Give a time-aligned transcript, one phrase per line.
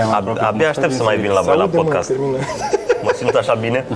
[0.00, 2.08] Ab- abia aștept să mai vin la voi la aude, mă, podcast.
[2.08, 2.36] termină.
[3.02, 3.86] Mă simt așa bine.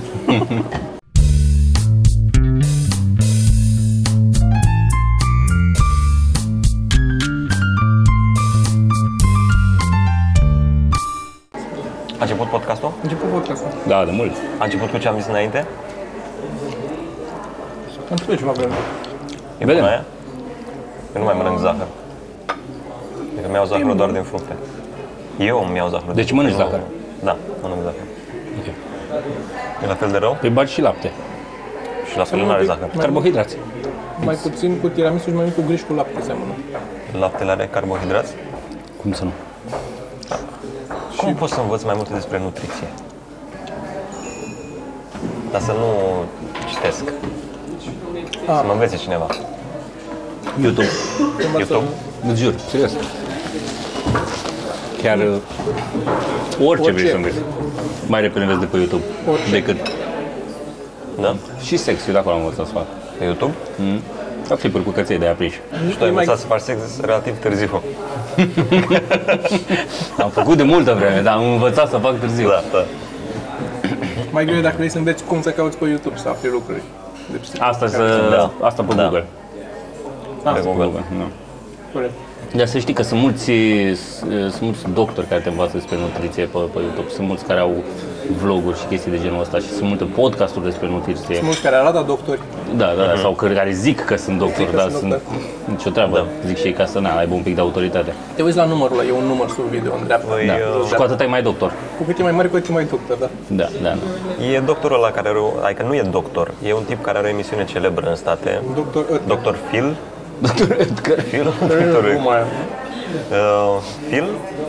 [12.19, 12.91] A început podcastul?
[13.03, 13.67] Început podcastul.
[13.87, 14.31] Da, de mult.
[14.57, 15.65] A început cu ce am zis înainte?
[18.11, 18.73] Am spus ceva vreme.
[19.57, 19.75] E Vedem.
[19.75, 20.03] bună aia?
[21.15, 21.87] Eu nu mai mănânc zahăr.
[23.33, 24.55] Adică mi-au zahărul doar din fructe.
[25.39, 26.13] Eu îmi iau zahărul.
[26.13, 26.87] Deci din mănânci fructe, zahăr?
[26.89, 28.01] nu- Da, mănânc zahăr.
[28.59, 28.65] Ok.
[29.83, 31.11] E la fel de rău Păi bagi și lapte.
[32.11, 32.89] și la fel nu are zahăr.
[32.97, 33.57] Carbohidrați.
[34.19, 36.51] Mai puțin cu tiramisu și mai mult cu griș cu lapte seamănă.
[37.19, 38.31] Laptele are carbohidrați?
[39.01, 39.31] Cum să nu?
[41.17, 42.87] Cum pot să învăț mai multe despre nutriție?
[45.51, 45.87] Dar să nu
[46.69, 47.03] citesc.
[48.45, 49.27] Să mă învețe cineva.
[50.61, 50.87] YouTube.
[51.57, 51.85] YouTube?
[52.31, 52.91] Îți jur, serios.
[55.01, 57.09] Chiar uh, orice, vrei Orice.
[57.09, 57.37] să înveți.
[58.07, 59.51] Mai repede înveți de pe YouTube Orice.
[59.51, 59.77] decât
[61.21, 61.35] Da?
[61.63, 62.85] și sex, eu de acolo am învățat să fac.
[63.17, 63.53] Pe YouTube?
[64.47, 65.59] Fac clipuri cu căței de aia prinși.
[65.89, 67.69] Și tu ai învățat să faci sex relativ târziu.
[70.23, 72.47] Am făcut de multă vreme, dar am învățat să fac târziu.
[72.47, 72.83] Da, da.
[74.31, 76.81] Mai greu e dacă vrei să înveți cum să cauți pe YouTube, să afli lucruri.
[77.31, 78.51] Deci, Asta, să, Da.
[78.65, 79.03] asta pe Da.
[79.03, 79.25] Google.
[80.43, 80.83] Pe Asta pe Google.
[80.83, 81.03] Google.
[81.17, 81.25] Da.
[81.97, 82.13] Corect.
[82.59, 83.43] Dar să știi că sunt mulți,
[84.55, 87.09] sunt mulți doctori care te învață despre nutriție pe, pe YouTube.
[87.17, 87.73] Sunt mulți care au
[88.43, 91.33] vloguri și chestii de genul ăsta și sunt multe podcasturi despre nutriție.
[91.35, 92.39] Sunt mulți care arată doctori.
[92.81, 95.39] Da, da, da, sau că- care zic că sunt doctori, că dar sunt sunt doctori.
[95.73, 96.25] nicio treabă.
[96.45, 98.13] Zic și ei ca să na, aibă un pic de autoritate.
[98.35, 100.33] Te uiți la numărul ăla, e un număr sub video în dreapta.
[100.33, 100.53] Păi, Da.
[100.53, 101.71] uh, Și cu atât ai mai doctor.
[101.97, 103.29] Cu cât e mai mare, cu atât e mai doctor, da.
[103.47, 104.43] Da, da, da.
[104.53, 107.27] E doctorul ăla care are o, adică nu e doctor, e un tip care are
[107.27, 108.61] o emisiune celebră în state.
[108.75, 109.35] Doctor Oetker.
[109.37, 109.55] Dr.
[109.69, 109.95] Phil?
[110.39, 111.21] Doctor Edgar.
[111.21, 111.43] Phil?
[111.43, 112.19] Nu, Dr.
[112.23, 112.41] mai
[113.31, 113.77] Uh,
[114.09, 114.23] Phil?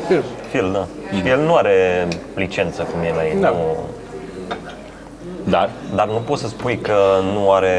[0.09, 0.23] Phil.
[0.51, 0.87] Phil, da.
[1.17, 3.37] Și el nu are licență cum e la ei.
[3.41, 3.49] Da.
[3.49, 3.77] Nu,
[5.45, 6.97] Dar, dar nu poți să spui că
[7.35, 7.77] nu are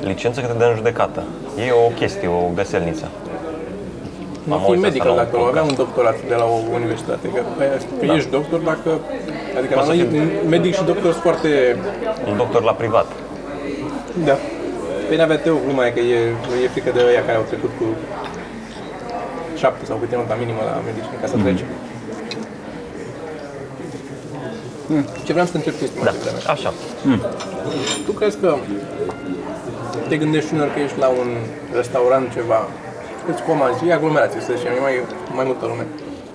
[0.00, 1.22] licență că te dă în judecată.
[1.66, 3.08] E o chestie, o găselniță.
[4.44, 5.70] Nu Am fi auzit medical asta la un dacă avea podcast.
[5.78, 7.26] un doctorat de la o universitate.
[7.34, 7.40] Că,
[8.00, 8.14] că Da.
[8.14, 8.90] ești doctor dacă...
[9.58, 11.76] Adică la Poți să noi fii- medic și doctor sunt foarte...
[12.30, 13.06] Un doctor la privat.
[14.24, 14.36] Da.
[15.08, 16.18] Păi n-avea tău gluma aia că e,
[16.64, 17.84] e frică de ăia care au trecut cu
[19.56, 21.64] șapte sau câte nota minimă la medicină ca să trece.
[25.24, 26.38] Ce vreau să te întreb chestia Da, mai devreme.
[26.54, 26.70] așa.
[28.06, 28.56] Tu crezi că
[30.08, 31.28] te gândești uneori că ești la un
[31.80, 32.68] restaurant ceva,
[33.32, 34.94] îți comanzi, e aglomerație să zicem, e mai,
[35.34, 35.86] mai multă lume,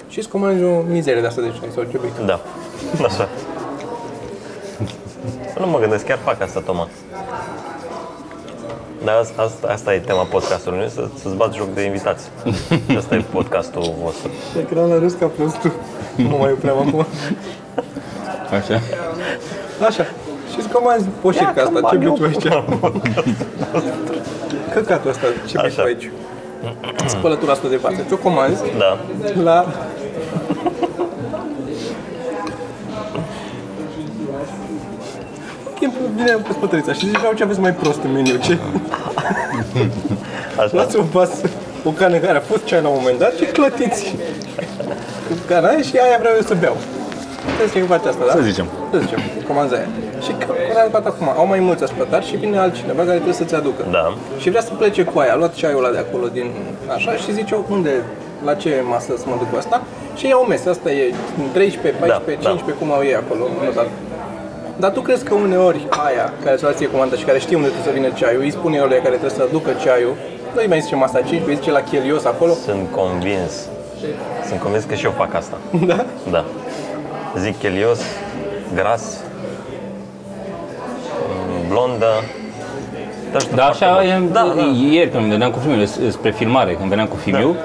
[0.09, 2.11] și îți comanzi o mizerie de asta de ceai sau ce vrei.
[2.25, 2.39] Da,
[3.07, 3.29] așa.
[5.59, 6.87] Nu mă gândesc, chiar fac asta, Toma.
[9.03, 12.23] Dar asta, asta, asta e tema podcastului, nu e să, să-ți bați joc de invitați.
[12.99, 14.29] Asta e podcastul vostru.
[14.59, 15.71] E că la râs ca prostul.
[16.15, 17.05] Nu mai opream acum.
[18.59, 18.79] așa.
[19.87, 20.03] Așa.
[20.51, 22.47] Și îți comanzi o șircă asta, ce bei tu aici?
[24.73, 25.83] Căcatul ăsta, ce bei tu Așa.
[25.83, 26.11] aici?
[27.05, 28.97] Spălătura asta de față, ți-o comanzi Da.
[29.43, 29.65] la...
[36.15, 38.57] Timpul vine pe spătărița și zici, "Au, ce aveți mai prost în meniu, ce?
[40.59, 40.69] Așa.
[40.71, 41.29] Luați un vas,
[41.83, 44.15] o cană care a fost ceai la un moment dat și clătiți
[45.27, 46.77] cu cana aia și aia vreau eu să beau.
[47.59, 48.31] Să zicem că face asta, da?
[48.31, 48.67] Să zicem.
[48.91, 49.87] Să zicem, comanza aia.
[50.25, 50.45] Și că
[50.91, 53.83] că acum, au mai mulți aspătari și vine altcineva care trebuie să-ți aducă.
[53.91, 54.17] Da.
[54.41, 56.47] Și vrea să plece cu aia, a luat ceaiul ăla de acolo din
[56.95, 57.89] așa și zice unde,
[58.45, 59.81] la ce masă să mă duc cu asta
[60.17, 61.13] și ia o mesă, asta e
[61.51, 63.87] 13, 14, Da, 15, cum au ei acolo, notat.
[64.75, 67.93] Dar tu crezi că uneori aia care să ție comanda și care știe unde trebuie
[67.93, 70.13] să vină ceaiul, îi spune ăluia care trebuie să aducă ceaiul,
[70.53, 73.51] nu îi mai zice masa 15, îi zice la chelios acolo, Sunt convins.
[74.47, 75.57] Sunt convins că și eu fac asta.
[75.91, 76.05] da?
[76.31, 76.43] Da.
[77.39, 77.99] Zic chelios,
[78.75, 79.03] gras,
[81.65, 82.11] m, blondă.
[83.31, 84.29] Te ajută Da, foarte așa mult.
[84.29, 84.61] e, Da, da.
[84.91, 87.55] ieri când veneam cu filmul, spre filmare, când veneam cu filmul,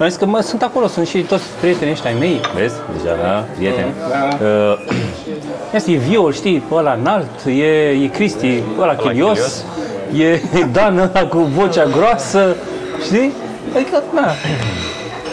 [0.00, 3.14] am zis că mă, sunt acolo, sunt și toți prietenii ăștia ai mei, vezi, deja,
[3.22, 3.92] da, prieteni.
[4.10, 4.44] Da.
[4.46, 4.78] Uh,
[5.74, 9.64] Asta e Viol, știi, ăla înalt, e, e Cristi, ăla chilios,
[10.16, 10.40] e
[10.72, 12.56] Dan ăla cu vocea groasă,
[13.04, 13.32] știi?
[13.74, 14.26] Adică, na,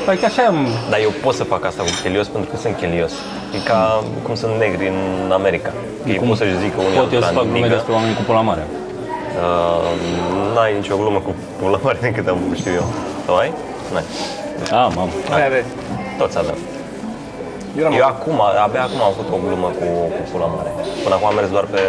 [0.07, 3.11] adică așa am, Dar eu pot să fac asta cu chelios pentru că sunt chelios.
[3.55, 5.71] E ca cum sunt negri în America.
[6.05, 7.67] Ei pot să-și zică unii pot eu să fac glume nigă.
[7.67, 8.67] despre oameni cu pola mare.
[8.67, 12.85] Uh, n-ai nicio glumă cu pula mare din câte am știu eu.
[13.25, 13.53] Sau ai?
[13.93, 14.03] N-ai.
[14.71, 15.09] Ah, mam.
[15.29, 15.65] Are, are.
[16.17, 16.55] Toți avem.
[17.77, 20.71] Eu n-am Eu acum, abia acum am făcut o glumă cu, cu pula mare.
[21.03, 21.81] Până acum am mers doar pe,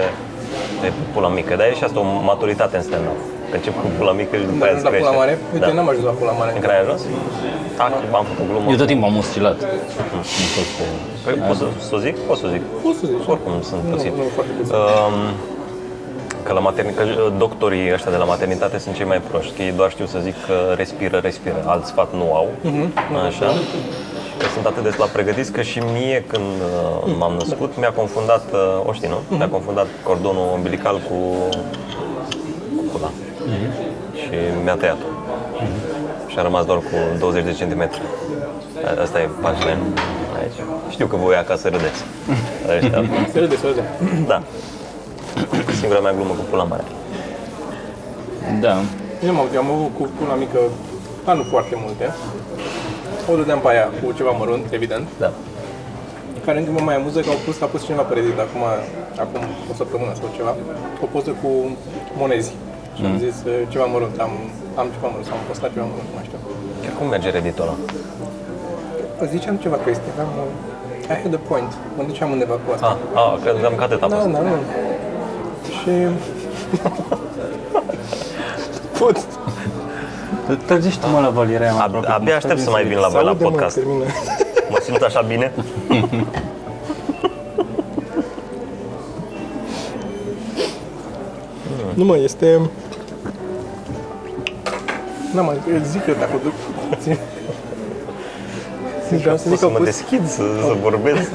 [0.80, 3.18] pe pula mică, dar e și asta o maturitate în stand-up.
[3.56, 5.06] Încep cu pula mică și după Dar aia nu îți la crește.
[5.08, 5.32] pula mare?
[5.54, 5.72] Uite, Da.
[5.78, 6.50] n-am ajuns la pula mare.
[6.58, 7.02] În care ai ajuns?
[7.82, 7.90] Ah,
[8.20, 8.66] am făcut o glumă.
[8.72, 9.56] Eu tot timpul am oscilat.
[10.16, 10.90] Nu fost, uh,
[11.24, 12.14] Păi, pot să, să o zic?
[12.30, 12.62] Pot să o zic.
[12.84, 13.24] Poți să zici.
[13.32, 14.10] Oricum sunt Nu, puțin.
[14.20, 14.72] nu, foarte puțin.
[14.80, 15.16] Um,
[16.46, 17.10] că la maternitate,
[17.44, 20.36] doctorii ăștia de la maternitate sunt cei mai proști, că ei doar știu să zic
[20.46, 22.48] că respiră, respiră, alt sfat nu au,
[23.28, 23.48] așa.
[24.32, 27.92] Și că sunt atât de slab pregătiți că și mie când uh, m-am născut mi-a
[27.92, 29.36] confundat, uh, o știi, nu?
[29.36, 31.16] Mi-a confundat cordonul umbilical cu,
[32.76, 33.10] cu pula.
[34.20, 34.28] Și
[34.64, 35.06] mi-a tăiat-o.
[36.26, 38.00] Și a rămas doar cu 20 de centimetri.
[38.84, 39.78] A- Asta e punchline
[40.40, 40.58] aici.
[40.90, 42.00] Știu că voi acasă râdeți.
[42.76, 43.82] Ăștia, Se râde, se râde.
[44.26, 44.42] da.
[45.80, 46.84] Singura mea glumă cu pula mare.
[48.60, 48.74] Da.
[49.26, 50.58] Eu m-am am avut cu pula mică,
[51.24, 52.14] dar nu foarte multe.
[53.30, 55.06] O dădeam pe aia cu ceva mărunt, evident.
[55.18, 55.30] Da.
[56.46, 58.62] Care încă mă mai amuză că au pus, a pus cineva pe Reddit acum,
[59.24, 59.40] acum
[59.70, 60.52] o săptămână sau ceva,
[61.04, 61.50] o poză cu
[62.22, 62.50] monezi.
[62.96, 64.32] Și am zis uh, ceva mărunt, am,
[64.80, 66.38] am ceva mărunt, sau am postat ceva mărunt, nu mai știu.
[66.82, 67.76] Chiar cum merge Reddit-ul ăla?
[69.34, 72.86] Ziceam ceva că este, aveam, uh, I had a point, mă duceam undeva cu asta.
[72.90, 74.28] Ah, ah credeam că atât a Da, fost.
[74.36, 74.54] da, nu.
[75.78, 75.94] Și...
[78.98, 79.16] Put.
[80.66, 82.08] Trăgești mă la valierea mai aproape.
[82.10, 83.74] Abia aștept să mai vin la voi la Aude, mă, podcast.
[83.74, 84.04] termină.
[84.70, 85.52] Mă simt așa bine.
[91.94, 92.60] Nu mă, este...
[95.34, 95.54] Nu mă,
[95.90, 96.52] zic eu dacă duc...
[97.02, 97.18] Țin-
[99.08, 101.30] Țin- Vreau să Pot zic că să au mă pus, deschid, să, să vorbesc.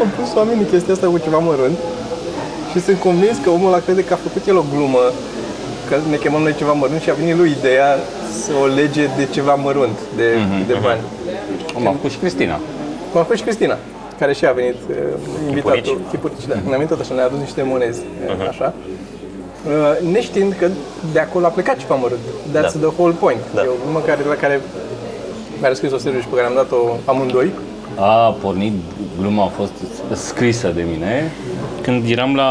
[0.00, 1.78] au pus oamenii chestia asta cu ceva mărunt
[2.78, 5.04] și sunt convins că omul ăla crede că a făcut el o glumă
[5.88, 7.96] că ne chemăm noi ceva mărunt și a venit lui ideea
[8.42, 10.28] să o lege de ceva mărunt, de,
[10.66, 11.00] de bani.
[11.76, 12.60] Am făcut și Cristina.
[13.10, 13.76] Cum a fost și Cristina,
[14.18, 14.96] care și a venit uh,
[15.48, 15.80] invitatul.
[15.80, 16.08] Chipurici.
[16.10, 16.54] Chipurici, da.
[16.54, 18.00] Ne-a venit tot așa, ne-a adus niște monezi,
[18.40, 18.72] uh, așa.
[19.66, 20.68] Uh, neștiind că
[21.12, 22.20] de acolo a plecat ceva mărunt.
[22.56, 22.86] That's Da.
[22.86, 23.40] the whole point.
[23.54, 23.62] Da.
[23.62, 24.60] E o glumă care, la care
[25.60, 27.50] mi-a scris o serie și pe care am dat-o amândoi.
[28.00, 28.72] A pornit,
[29.20, 29.72] gluma a fost
[30.12, 31.30] scrisă de mine
[31.82, 32.50] când eram la,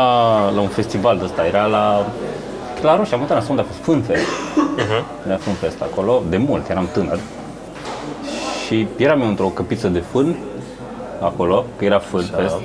[0.56, 2.06] la un festival de ăsta, era la
[2.82, 4.26] la Roșia Montana, unde a fost Funfest.
[5.28, 7.20] Era Funfest acolo, de mult, eram tânăr.
[8.66, 10.36] Și eram eu într-o căpiță de fân
[11.22, 12.56] acolo, că era Funfest.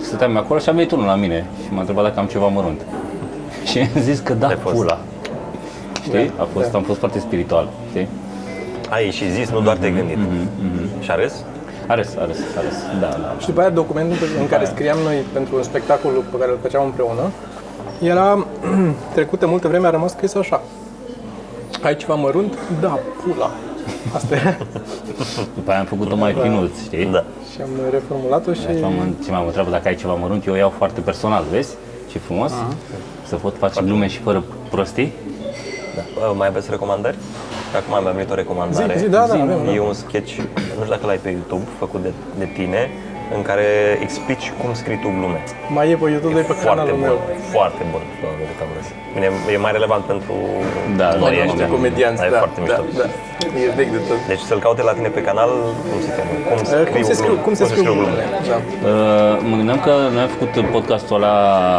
[0.00, 2.46] Stăteam eu acolo și a venit unul la mine și m-a întrebat dacă am ceva
[2.46, 2.80] mărunt.
[3.70, 4.74] Și am zis că da, Ai fost.
[4.74, 4.98] pula.
[6.02, 6.32] Știi?
[6.36, 8.08] Da, A fost, am fost foarte spiritual, știi?
[8.88, 10.16] Ai și zis, nu doar te-ai gândit.
[10.16, 11.32] Mhm, Și a râs?
[11.88, 12.76] A râs, a râs, a râs.
[13.00, 13.36] Da, da.
[13.38, 16.58] Și după aia documentul pe- în care scriam noi pentru un spectacol pe care îl
[16.62, 17.30] făceam împreună,
[18.00, 18.46] era
[19.14, 20.62] trecută multă vreme, a rămas scris așa.
[21.82, 22.58] Ai ceva mărunt?
[22.80, 23.50] Da, pula.
[24.14, 24.56] Asta era.
[25.56, 27.04] După aia am făcut-o mai finuț, știi?
[27.04, 27.24] Da.
[27.54, 28.60] și am reformulat-o și...
[28.60, 31.74] Și m-am, ce m-am întrebat dacă ai ceva mărunt, eu o iau foarte personal, vezi?
[32.10, 32.52] Ce frumos.
[33.26, 35.12] Să pot face glume și fără prostii.
[35.96, 36.02] da.
[36.14, 37.16] Bă, Mai aveți recomandări?
[37.70, 38.96] Că Acum am venit o recomandare.
[38.96, 39.72] Zi, zi, da, da, avem, da.
[39.72, 40.36] E un sketch,
[40.76, 42.90] nu știu dacă l-ai pe YouTube, făcut de, de tine,
[43.36, 43.66] în care
[44.06, 45.40] explici cum scrii tu glume.
[45.76, 47.16] Mai e pe YouTube, e pe foarte canalul bun, meu.
[47.54, 48.02] foarte bun.
[48.22, 48.88] Doamne, cât am râs.
[49.14, 50.34] Bine, e mai relevant pentru
[51.00, 51.68] Da, noi da, Niște ăștia.
[51.76, 52.82] comedianți, Dar e da, foarte da, mișto.
[53.02, 53.06] da.
[53.62, 54.20] E vechi de tot.
[54.32, 55.50] Deci să-l caute la tine pe canal,
[55.90, 56.30] cum se cheamă?
[56.48, 57.44] Cum Uh, scriu Cum se scriu, glume?
[57.46, 58.24] cum se scriu glumele?
[58.50, 58.56] Da.
[58.88, 61.34] Uh, mă gândeam că noi am făcut podcastul ăla...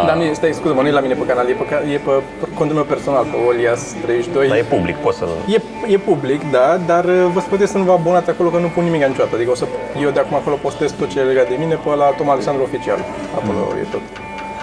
[0.10, 1.84] Dar nu e, stai, scuze mă nu e la mine pe canal, e pe, ca-
[1.95, 2.13] e pe
[2.60, 4.48] contul meu personal, pe Olias 32.
[4.52, 5.31] Dar e public, poți să-l...
[5.56, 5.57] E,
[5.95, 8.83] e public, da, dar uh, vă puteți să nu vă abonați acolo că nu pun
[8.90, 9.35] nimic niciodată.
[9.35, 9.66] Adică o să,
[10.06, 12.64] eu de acum acolo postez tot ce e legat de mine pe la Tom Alexandru
[12.64, 13.00] Oficial.
[13.40, 14.02] Acolo e tot.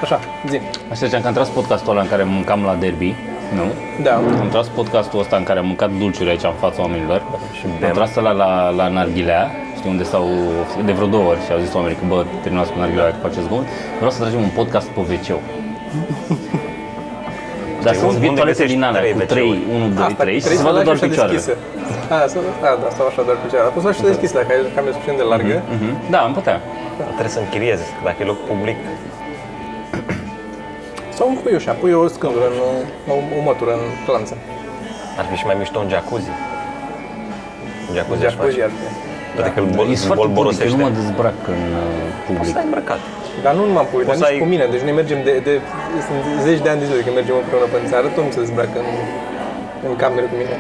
[0.03, 0.61] Așa, zi.
[0.91, 3.15] Așa ziceam că am tras podcastul ăla în care mâncam la derby,
[3.59, 3.65] nu?
[4.03, 4.15] Da.
[4.41, 7.23] Am tras podcastul ăsta în care am mâncat dulciuri aici în fața oamenilor.
[7.53, 7.93] Și Am bem.
[7.93, 10.25] tras ăla la, la Narghilea, știi unde stau
[10.85, 13.49] de vreo două ori și au zis oamenii că bă, terminați cu Narghilea, că faceți
[13.49, 13.65] gol.
[13.97, 15.29] Vreau să tragem un podcast pe wc
[17.85, 19.27] Dar Știi, sunt unde toalete găsești din alea trei cu WC-uri?
[19.27, 21.37] 3, 1, 2, 3 și se trebuie să vadă lași doar așa picioarele.
[21.39, 21.55] deschisă.
[22.15, 23.71] A, să, a, da, stau așa doar picioarele.
[23.75, 25.55] Poți să lași și deschis dacă ai cameră suficient de largă.
[25.77, 25.89] Mhm.
[26.15, 26.57] Da, am putea.
[27.19, 28.79] Trebuie să închiriezi, că dacă e loc public,
[31.17, 32.59] Sau un pui așa, pui o scândură, în,
[33.13, 34.35] o, o mătură în clanță.
[35.21, 36.31] ar fi și mai mișto un jacuzzi.
[37.89, 38.63] Un jacuzzi aș Jacuzzi face.
[38.69, 38.87] ar fi.
[39.37, 40.77] Toate că îl bol, E foarte public, eu bolborosește.
[40.77, 41.85] nu mă dezbrac în uh,
[42.27, 42.51] public.
[42.55, 43.01] Stai îmbrăcat.
[43.45, 44.65] Dar nu numai pui, dar Poți să nici ai- cu mine.
[44.75, 45.53] Deci noi mergem de, de,
[46.07, 48.77] sunt zeci de ani de zile când mergem împreună pe țară, tot nu se dezbracă
[48.85, 48.89] în,
[49.89, 50.57] în cameră cu mine.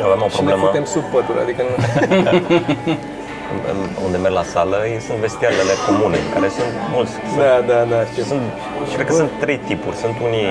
[0.00, 1.74] Eu aveam o Și ne problemă putem sub pătură, adică nu...
[3.52, 7.14] în- în- unde merg la sală, ei sunt vestiarele comune, care sunt mulți.
[7.42, 8.24] Da, da, da, știu.
[8.32, 8.46] Sunt,
[8.88, 9.96] și cred că sunt trei tipuri.
[10.04, 10.48] Sunt unii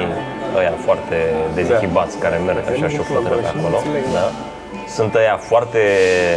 [0.59, 1.17] ăia foarte
[1.59, 3.77] dezihibați care merg așa și o flătără pe Și nu acolo.
[3.79, 4.03] înțeleg.
[4.19, 4.25] Da?
[4.97, 5.81] Sunt ăia foarte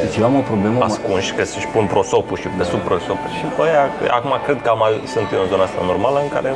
[0.05, 3.31] Deci eu am o problemă, mă- ascunși, că își pun prosopul și pe sub prosopul
[3.39, 3.83] și pe aia,
[4.19, 6.51] acum cred că am, aj- sunt eu în zona asta normală în care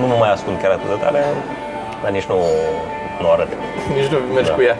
[0.00, 1.20] nu mă mai ascund chiar atât de tare,
[2.02, 2.38] dar nici nu,
[3.22, 3.50] nu arăt.
[3.98, 4.56] Nici nu mergi Da.
[4.58, 4.76] cu ea.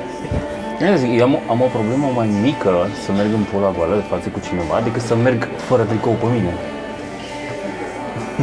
[0.88, 2.70] Eu zic, eu am, am o problemă mai mică
[3.04, 6.26] să merg în pula goală de față cu cineva decât să merg fără tricou pe
[6.34, 6.52] mine.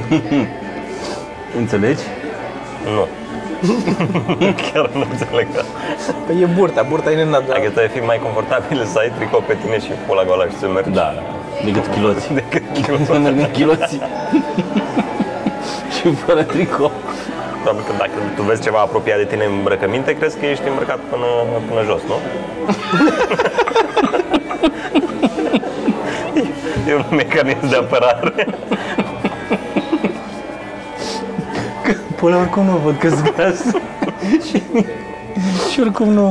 [1.61, 2.03] Înțelegi?
[2.95, 3.03] Nu.
[4.65, 5.47] chiar nu înțeleg.
[6.25, 9.43] Păi e burta, burta e nenat, dar Adică trebuie fi mai confortabil să ai tricou
[9.47, 10.89] pe tine și pula goală și să mergi.
[10.89, 11.13] Da,
[11.65, 12.33] decât chiloți.
[12.39, 12.63] Decât
[13.05, 13.99] Să merg în chiloți.
[15.95, 16.91] și fără tricou.
[17.61, 20.99] Probabil că dacă tu vezi ceva apropiat de tine în îmbrăcăminte, crezi că ești îmbrăcat
[21.09, 21.25] până,
[21.67, 22.17] până jos, nu?
[26.89, 28.45] e un mecanism de apărare.
[32.23, 33.59] Până oricum nu văd că zgras.
[34.47, 34.57] și,
[35.71, 36.27] și oricum nu.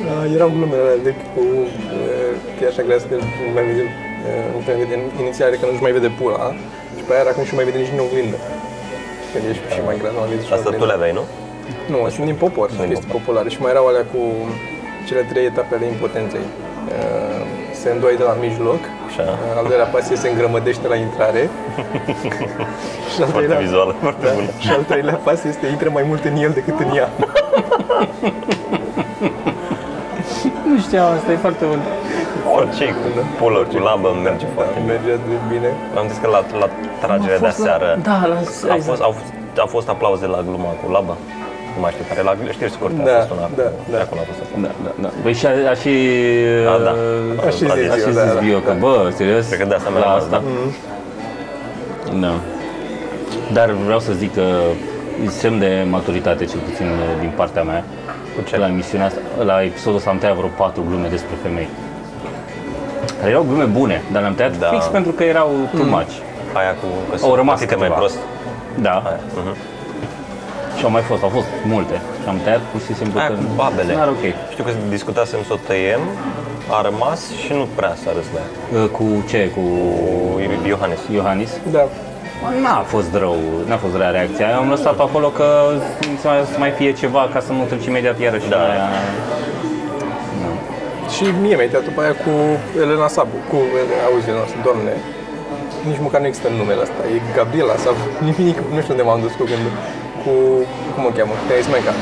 [0.00, 3.06] Uh, erau glumele alea de cu uh, că e așa grea să
[3.46, 6.46] nu mai vede, uh, nu mai vede inițial că nu-și mai vede pula
[6.96, 8.38] și pe aia era când nu-și mai vede nici în oglindă.
[9.30, 10.90] Când ești și mai grea, nu mai vezi și în Asta tu oglindă.
[10.92, 11.24] le aveai, nu?
[11.92, 14.20] Nu, sunt din popor, sunt din chestii populare și mai erau alea cu
[15.08, 16.44] cele trei etape ale impotenței.
[16.94, 17.40] Uh,
[17.80, 18.82] se îndoi de la mijloc,
[19.18, 19.30] Așa.
[19.30, 21.42] uh, al doilea pas se îngrămădește la intrare
[23.12, 24.48] și al Foarte treilea, vizuală, foarte da, bună.
[24.58, 27.08] și al treilea pas este intră mai mult în el decât în ea.
[30.66, 31.80] Nu știam, asta e foarte bun.
[32.56, 33.08] Orice cu
[33.38, 34.92] pulă, cu labă merge foarte bine.
[34.92, 35.68] Merge atât de bine.
[35.98, 36.68] Am zis că la, la
[37.02, 38.36] tragerea de seară Da, la,
[38.74, 39.32] a fost, au, fost-
[39.64, 41.16] a fost aplauze la gluma cu laba.
[41.76, 43.40] Nu mai știu care, la știri scurte Da, a fost una.
[43.60, 43.96] da, cu- da.
[43.96, 44.66] de acolo a fost aplauze.
[44.66, 45.08] Da, da, da.
[45.22, 45.92] Păi și a, a și...
[46.68, 46.92] Da, da.
[47.40, 48.78] uh, A și zis A și eu, da, zis da, bio, că da.
[48.84, 49.44] bă, serios?
[49.50, 50.38] Cred că de asta mi-a la rămas, asta.
[50.46, 52.20] da.
[52.24, 52.32] Da.
[53.56, 54.46] Dar vreau să zic că
[55.24, 56.86] e semn de maturitate, cel puțin
[57.20, 57.84] din partea mea.
[58.34, 58.56] Cu ce?
[58.56, 61.68] La emisiunea asta, la episodul ăsta am tăiat vreo patru glume despre femei.
[63.18, 64.66] Care erau glume bune, dar le-am tăiat Da.
[64.66, 66.12] fix pentru că erau too much.
[66.52, 68.06] Aia cu că Au rămas plătite mai câteva.
[68.06, 68.18] prost.
[68.86, 69.02] Da.
[69.06, 69.56] Aia, mhm.
[70.76, 71.96] Și au mai fost, au fost multe.
[72.22, 73.94] Și am tăiat pur și simplu Aia că cu babele.
[73.94, 74.24] n-ar ok.
[74.52, 76.00] Știu că discutasem să o tăiem,
[76.76, 78.48] a rămas și nu prea s-a râs la ea.
[78.82, 79.40] Uh, Cu ce?
[79.54, 79.64] Cu
[80.62, 81.00] Cu Iohannes.
[81.18, 81.50] Iohannis?
[81.76, 81.84] Da.
[82.62, 83.36] N-a fost rău,
[83.68, 84.46] n-a fost rea reacția.
[84.54, 85.46] Eu am lăsat acolo că
[86.20, 88.56] să mai, să mai fie ceva ca să nu trec imediat iarăși Da.
[88.56, 88.88] la aia.
[91.14, 92.32] Și mie mi-ai tăiat după aia cu
[92.84, 93.56] Elena Sabu, cu,
[94.08, 94.92] auzi, noastră, doamne,
[95.88, 99.34] nici măcar nu există numele ăsta, e Gabriela Sabu, nimic, nu știu unde m-am dus
[99.40, 99.72] cu gândul,
[100.26, 100.34] cu,
[100.94, 101.92] cum o cheamă, tenis Meca.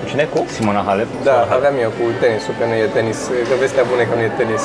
[0.00, 0.24] Cu cine?
[0.32, 0.38] Cu?
[0.56, 1.10] Simona Halep?
[1.28, 4.24] Da, aveam eu cu tenisul, că nu e tenis, că vestea bună e că nu
[4.28, 4.64] e tenis,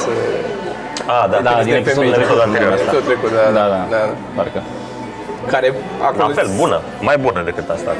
[1.17, 1.37] Ah, da.
[1.47, 2.27] Da, tenis din de episodul femei, trecut.
[2.27, 2.71] episodul anterior.
[2.85, 3.99] da, tot trecut, da, Da, da, da,
[4.37, 4.59] parcă.
[5.53, 5.67] care
[6.07, 6.27] acolo...
[6.27, 6.77] La fel, bună.
[7.09, 7.91] Mai bună decât asta.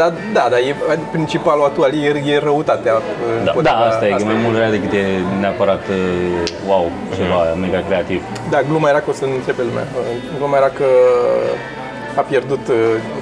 [0.00, 0.06] Da,
[0.36, 0.72] da, dar e,
[1.16, 2.92] principalul actual e, e răutatea.
[2.94, 3.00] Da.
[3.44, 5.04] Da, împotriva asta e, că e mai mult rea decât e
[5.42, 5.96] neapărat uh,
[6.68, 6.84] wow,
[7.16, 8.20] ceva mega creativ.
[8.52, 9.84] Da, gluma era că o să întrebe lumea.
[10.38, 10.88] Gluma era că
[12.20, 12.76] a pierdut uh,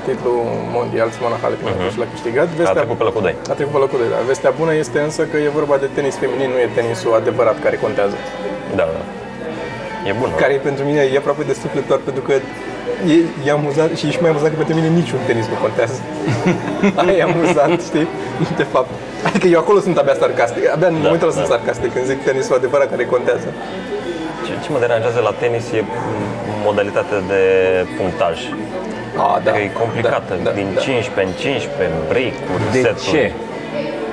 [0.06, 0.40] titlul
[0.76, 1.92] mondial Simona Halep uh-huh.
[1.92, 2.46] și l-a câștigat.
[2.52, 3.34] A Vestea, trecut pe locul 2.
[3.52, 4.18] a trecut pe locul 2, da.
[4.26, 7.76] Vestea bună este însă că e vorba de tenis feminin, nu e tenisul adevărat care
[7.84, 8.16] contează.
[8.78, 9.02] Da, da.
[10.08, 10.36] E bun, nu?
[10.42, 12.32] Care pentru mine e aproape de suflător pentru că
[13.14, 13.16] e,
[13.46, 15.98] e amuzant și e și mai amuzant că pentru mine niciun tenis nu contează.
[17.00, 18.08] Aia e amuzant, știi?
[18.60, 18.90] De fapt.
[19.28, 20.62] Adică eu acolo sunt abia sarcastic.
[20.74, 21.54] Abia în Da, momentul ăla sunt da.
[21.54, 23.48] sarcastic când zic tenisul adevărat care contează.
[24.46, 25.80] Ce, ce mă deranjează la tenis e
[26.66, 27.42] m, modalitatea de
[27.98, 28.36] punctaj.
[29.24, 29.50] Ah, da.
[29.50, 30.80] Că e complicată, Da, da, din da.
[30.80, 33.10] 15 în 15, break-uri, De seturi.
[33.10, 33.22] ce?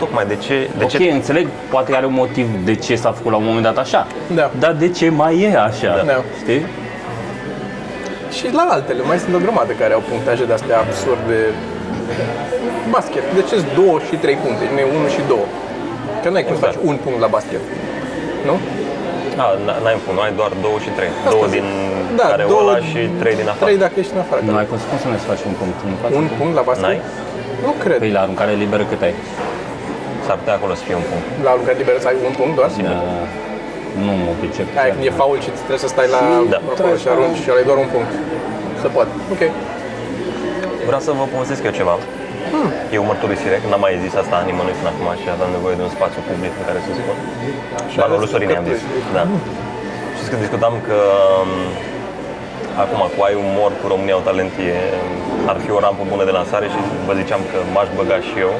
[0.01, 0.57] Tocmai de ce?
[0.77, 1.03] De ok, ce?
[1.19, 4.01] înțeleg, poate are un motiv de ce s-a făcut la un moment dat așa.
[4.39, 4.51] Da.
[4.59, 5.91] Dar de ce mai e așa?
[6.05, 6.23] Da.
[6.41, 6.61] Știi?
[8.37, 11.37] Și la altele, mai sunt o grămadă care au punctaje de astea absurde.
[12.95, 15.37] Basket, de ce 2 și 3 puncte, nu e 1 și 2.
[16.21, 17.61] Că nu ai cum să faci un punct la basket.
[18.49, 18.55] Nu?
[19.43, 21.09] A, n- n-ai un punct, nu ai doar 2 și 3.
[21.33, 21.51] 2 zic.
[21.57, 21.67] din
[22.21, 23.65] Da, care două- ăla și 3 din afară.
[23.69, 24.39] 3 dacă ești în afară.
[24.47, 25.77] Nu ai cum să, cum să ne faci un punct.
[25.91, 26.83] Nu faci Un punct la basket?
[26.85, 26.99] N-ai?
[27.65, 27.97] Nu cred.
[28.03, 29.13] Păi la aruncare liberă cât ai?
[30.25, 31.25] S-ar putea acolo să fie un punct.
[31.45, 32.69] La aruncare liberă să ai un punct doar?
[32.69, 32.83] Uh,
[34.05, 34.67] nu mă pricep.
[34.81, 36.21] Aia când e faul și trebuie să stai la
[36.53, 36.57] Da.
[36.73, 38.11] acolo și arunci și ai doar un punct.
[38.81, 39.11] Se poate.
[39.33, 39.41] Ok.
[40.89, 41.93] Vreau să vă povestesc eu ceva.
[42.53, 42.69] Hmm.
[42.93, 45.83] E o mărturisire, că n-am mai zis asta nimănui până acum și aveam nevoie de
[45.87, 47.17] un spațiu public în care să spun.
[47.99, 48.79] Ba, ales lui Sorin i-am zis.
[48.81, 49.13] căpturi.
[49.17, 49.23] Da.
[50.15, 50.97] Știți că discutam că
[51.41, 51.51] um,
[52.83, 54.73] acum cu ai umor, cu România au talent, e,
[55.51, 58.53] ar fi o rampă bună de lansare și vă ziceam că m-aș băga și eu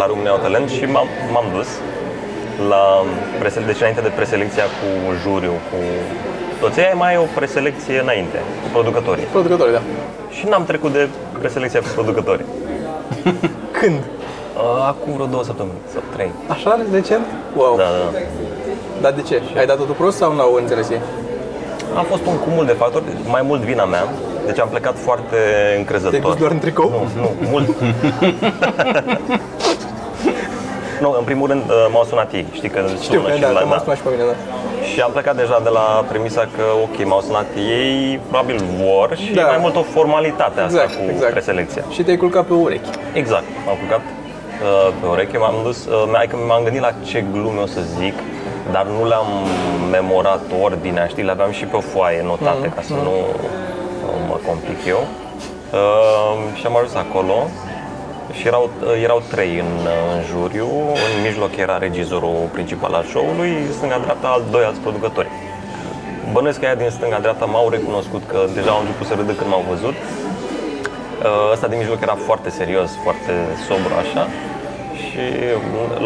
[0.00, 1.70] la România au talent și m-am, m-am dus
[2.72, 2.84] la
[3.40, 4.88] presele, deci înainte de preselecția cu
[5.22, 5.78] juriu, cu
[6.62, 9.24] toți ei, mai e o preselecție înainte, cu producătorii.
[9.36, 9.82] Producătorii, da.
[10.36, 11.02] Și n-am trecut de
[11.38, 12.46] preselecția cu producătorii.
[13.78, 13.98] Când?
[13.98, 16.30] Uh, acum vreo două săptămâni sau trei.
[16.48, 17.26] Așa, recent?
[17.56, 17.76] Wow.
[17.76, 18.18] Da, da.
[19.00, 19.42] Dar de ce?
[19.58, 21.00] Ai dat totul prost sau n-au înțeles ei?
[21.94, 24.04] A fost un cumul de factori, mai mult vina mea.
[24.46, 25.36] Deci am plecat foarte
[25.76, 26.10] încrezător.
[26.10, 26.88] Te-ai dus doar în tricou?
[26.90, 27.66] Nu, nu, mult.
[31.02, 32.46] nu, în primul rând uh, m-au sunat ei.
[32.52, 34.34] Știi că Știu, sună că și da, la, că m-a sunat și pe mine, da.
[35.00, 39.32] Și am plecat deja de la premisa că, ok, m-au sunat ei, probabil vor și
[39.32, 39.40] Da.
[39.40, 41.32] e mai mult o formalitate asta Exact, cu exact.
[41.32, 41.82] preselecția.
[41.90, 42.88] Și te-ai culcat pe urechi.
[43.12, 47.60] Exact, m-am culcat uh, pe ureche, m-am dus, uh, adică m-am gândit la ce glume
[47.60, 48.14] o să zic,
[48.72, 49.26] dar nu le-am
[49.90, 54.36] memorat ordinea, știi, le aveam și pe o foaie notate ca să nu uh, mă
[54.46, 55.00] complic eu.
[55.72, 57.34] Uh, și am ajuns acolo
[58.32, 60.68] și erau, uh, erau trei în, uh, în juriu,
[61.06, 65.28] în mijloc era regizorul principal al show-ului, stânga-dreapta al doi alți producători.
[66.32, 69.64] Bănuiesc că aia din stânga-dreapta m-au recunoscut că deja au început să râdă când m-au
[69.68, 69.94] văzut.
[69.94, 73.32] Uh, Ăsta din mijloc era foarte serios, foarte
[73.68, 74.28] sobru așa
[75.04, 75.24] și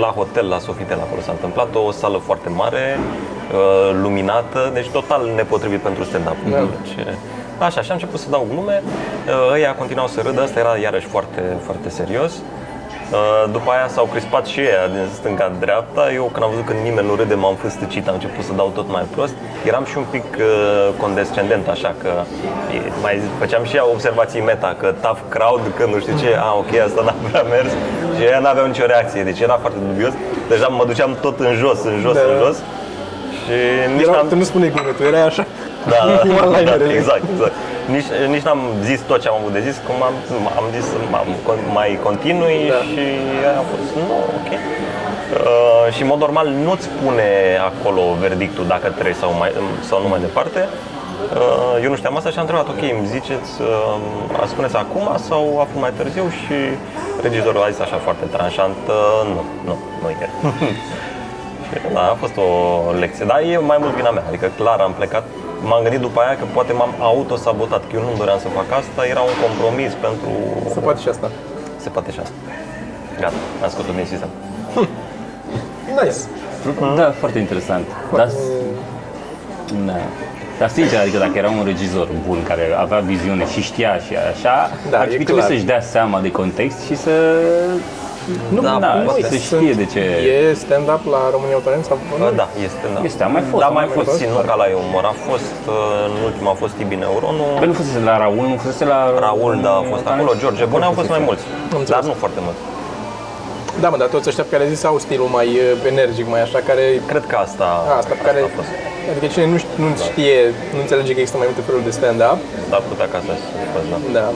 [0.00, 5.31] la hotel, la Sofitel, acolo s-a întâmplat o sală foarte mare, uh, luminată, deci total
[5.35, 6.37] nepotrivit pentru stand-up.
[6.50, 6.57] Da.
[6.59, 7.07] Deci,
[7.58, 11.06] așa, și am început să dau glume, uh, ăia continuau să râdă, asta era iarăși
[11.06, 12.32] foarte, foarte serios.
[12.34, 16.12] Uh, După aia s-au crispat și ei din stânga-dreapta.
[16.14, 18.88] Eu când am văzut că nimeni nu râde, m-am fâstăcit, am început să dau tot
[18.96, 19.34] mai prost.
[19.70, 20.44] Eram și un pic uh,
[21.02, 22.11] condescendent, așa că
[22.76, 26.50] e, mai făceam și eu observații meta, că tough crowd, că nu știu ce, a,
[26.62, 27.70] ok, asta n-a prea mers.
[28.16, 30.12] Și ei n-aveau nicio reacție, deci era foarte dubios.
[30.49, 32.20] Deja mă duceam tot în jos, în jos, Da.
[32.32, 32.56] în jos.
[33.44, 33.56] Și
[33.96, 34.28] nici Era, n-am...
[34.28, 35.44] tu nu spune glume, tu erai așa.
[35.93, 36.93] Da, da, Cu da, one-linerele.
[37.00, 37.55] exact, exact.
[37.95, 40.14] Nici, nici n-am zis tot ce am avut de zis, cum am,
[40.61, 40.87] am zis
[41.21, 41.29] am,
[41.79, 42.81] mai continui Da.
[42.91, 43.03] și
[43.49, 44.50] aia a fost, nu, ok.
[44.55, 47.29] Uh, și în mod normal nu-ți spune
[47.71, 49.50] acolo verdictul dacă trebuie sau, mai,
[49.88, 50.61] sau nu mai departe.
[51.41, 55.43] Uh, eu nu știam asta și am întrebat, ok, îmi ziceți, uh, spuneți acum sau
[55.64, 56.57] acum mai târziu și
[57.23, 60.29] regizorul a zis așa foarte tranșant, uh, nu, nu, nu e.
[61.93, 62.49] Da, a fost o
[63.03, 65.25] lecție, dar e mai mult vina mea, adică clar am plecat,
[65.68, 69.00] m-am gândit după aia că poate m-am autosabotat, că eu nu doream să fac asta,
[69.14, 70.30] era un compromis pentru...
[70.75, 71.28] Se poate și asta.
[71.85, 72.38] Se poate și asta.
[73.21, 74.30] Gata, am scos-o din sistem.
[75.99, 76.18] Nice.
[76.97, 77.87] Da, foarte interesant.
[78.18, 78.28] Dar,
[79.87, 79.97] da.
[80.58, 84.71] Dar sincer, adică dacă era un regizor bun care avea viziune și știa și așa,
[84.91, 85.50] Da, ar e fi trebuit clar.
[85.50, 87.10] să-și dea seama de context și să
[88.54, 89.28] Nu, Da, da, poate.
[89.32, 90.02] să știe de ce.
[90.34, 93.00] E stand-up la România au Talent sau Bă, Da, este, da.
[93.08, 94.08] Este, a mai fost, Da, a mai mai fost.
[94.10, 95.04] puțin, nu ca la umor.
[95.13, 95.75] A fost, uh,
[96.08, 98.99] în ultima a fost Ibi Neuronu, Că nu fusese la Raul, nu fusese la...
[99.26, 101.45] Raul, da, a fost acolo, George Bune, au fost mai mulți,
[101.80, 101.89] înțeles.
[101.95, 102.60] dar nu foarte mulți.
[103.82, 106.43] Da, mă, dar toți ăștia pe care ai zis au stilul mai uh, energic, mai
[106.47, 106.84] așa, care...
[107.10, 107.67] Cred că asta,
[108.00, 108.39] Asta, pe care...
[108.49, 108.71] a fost.
[109.10, 110.39] Adică cine nu, ș- nu știe,
[110.75, 112.39] nu înțelege că există mai multe feluri de stand-up,
[112.73, 113.99] Dar putea ca asta să fi fost, da.
[114.19, 114.26] da.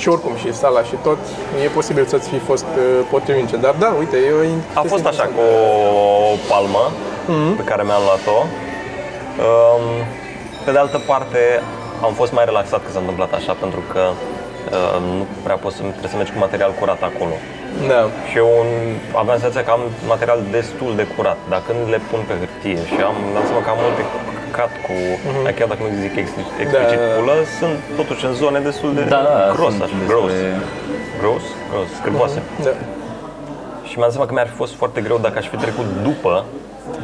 [0.00, 1.18] Și oricum, și sala și tot,
[1.64, 3.56] e posibil să-ți fi fost uh, potrivnice.
[3.56, 5.40] Dar da, uite, e o in- A fost așa cu
[6.32, 6.84] o palmă
[7.56, 8.38] pe care mi-am luat-o.
[9.46, 9.84] Um,
[10.64, 11.40] Pe de altă parte,
[12.06, 15.82] am fost mai relaxat că s-a întâmplat așa, pentru că um, nu prea poți să,
[15.98, 17.34] trebuie să mergi cu material curat acolo.
[17.92, 18.00] Da.
[18.28, 18.70] Și eu un,
[19.22, 19.82] aveam senzația că am
[20.12, 21.38] material destul de curat.
[21.52, 24.02] Dar când le pun pe hârtie și am dat seama că am multe
[24.58, 24.94] cat cu,
[25.28, 27.08] uh chiar dacă nu zic explicit, explicit Da.
[27.16, 30.32] pulă, sunt totuși în zone destul de Da, da, gros, sunt așa, despre- gros.
[31.22, 32.38] Gros, gros, scârboase.
[32.66, 32.72] Da.
[33.88, 36.32] Și mi-am dat seama că mi-ar fi fost foarte greu dacă aș fi trecut după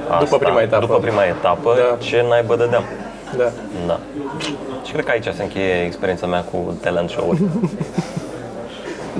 [0.08, 0.84] asta, După prima etapă.
[0.86, 1.96] După prima etapă, Da.
[2.06, 2.84] ce naibă dădeam.
[3.40, 3.48] Da.
[3.90, 3.96] Da.
[4.86, 7.40] Și cred că aici se încheie experiența mea cu talent show-uri.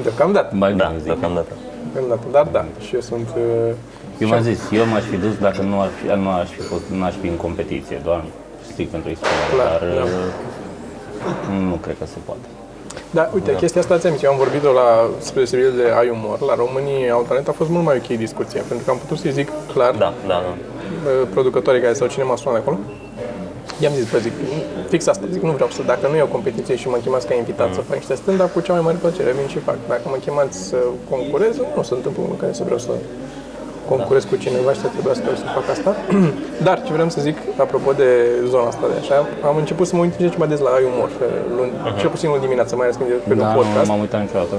[0.02, 0.54] Deocamdată.
[0.54, 1.06] Mai da, bine zic.
[1.06, 1.52] deocamdată.
[1.92, 2.26] Deocamdată.
[2.30, 3.28] Dar da, și eu sunt...
[4.14, 6.60] uh, Eu m-am zis, eu m-aș fi dus dacă nu, ar fi, nu aș fi
[6.60, 8.24] fost, nu aș fi în competiție, doar
[8.70, 10.02] strict pentru experiență, Clar, dar da.
[10.04, 12.46] uh, nu cred că se poate.
[13.18, 14.86] Da, uite, chestia asta ți-am zis, eu am vorbit-o la,
[15.18, 18.62] spre deosebire de Ai Umor, la Românii au talent, a fost mult mai ok discuția,
[18.68, 20.52] pentru că am putut să-i zic clar Da, da, da.
[20.54, 22.78] uh, producătorii care sau cine m-a sunat acolo,
[23.82, 24.32] i-am zis, bă, zic,
[24.88, 27.34] fix asta, zic, nu vreau să, dacă nu e o competiție și mă chemați ca
[27.34, 29.76] invitat să fac niște stand-up, cu cea mai mare plăcere vin și fac.
[29.88, 30.76] Dacă mă chemați să
[31.10, 32.90] concurez, nu se întâmplă unul care să vreau să
[33.92, 35.90] concurez cu cineva și să trebuia să, să fac asta.
[36.66, 38.08] Dar ce vreau să zic, apropo de
[38.52, 39.16] zona asta de așa,
[39.48, 41.26] am început să mă uit din ce în ce mai des la Ai Umor, că
[41.56, 43.88] luni, cel puțin luni dimineața, mai ales când e pe Da, un nu podcast.
[43.90, 44.54] m-am uitat niciodată.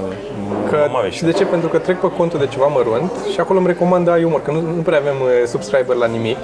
[0.70, 1.44] Că, Am avut și și de ce?
[1.54, 4.50] Pentru că trec pe contul de ceva mărunt și acolo îmi recomandă ai umor, că
[4.56, 6.40] nu, nu prea avem uh, subscriber la nimic.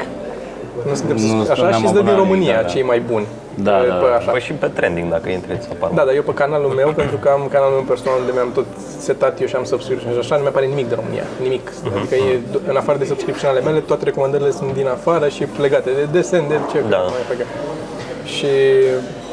[0.89, 2.69] Nu suntem Nu sus- suntem așa și îți dă din abonați, România da, da.
[2.73, 3.27] cei mai buni.
[3.69, 4.17] Da, Uh, da, pe da.
[4.21, 4.31] așa.
[4.31, 5.91] Păi și pe trending, dacă intri, îți apar.
[5.99, 8.67] Da, dar eu pe canalul meu, pentru că am canalul meu personal unde mi-am tot
[9.09, 11.25] setat eu și am subscription și așa, nu mi-apare nimic de România.
[11.47, 11.67] Nimic.
[11.85, 11.97] Mhm.
[11.99, 12.39] Adică e,
[12.73, 16.45] în afară de subscription ale mele, toate recomandările sunt din afară și legate de desen,
[16.49, 16.97] de ce Da.
[17.17, 17.47] mai fac eu.
[18.35, 18.51] Și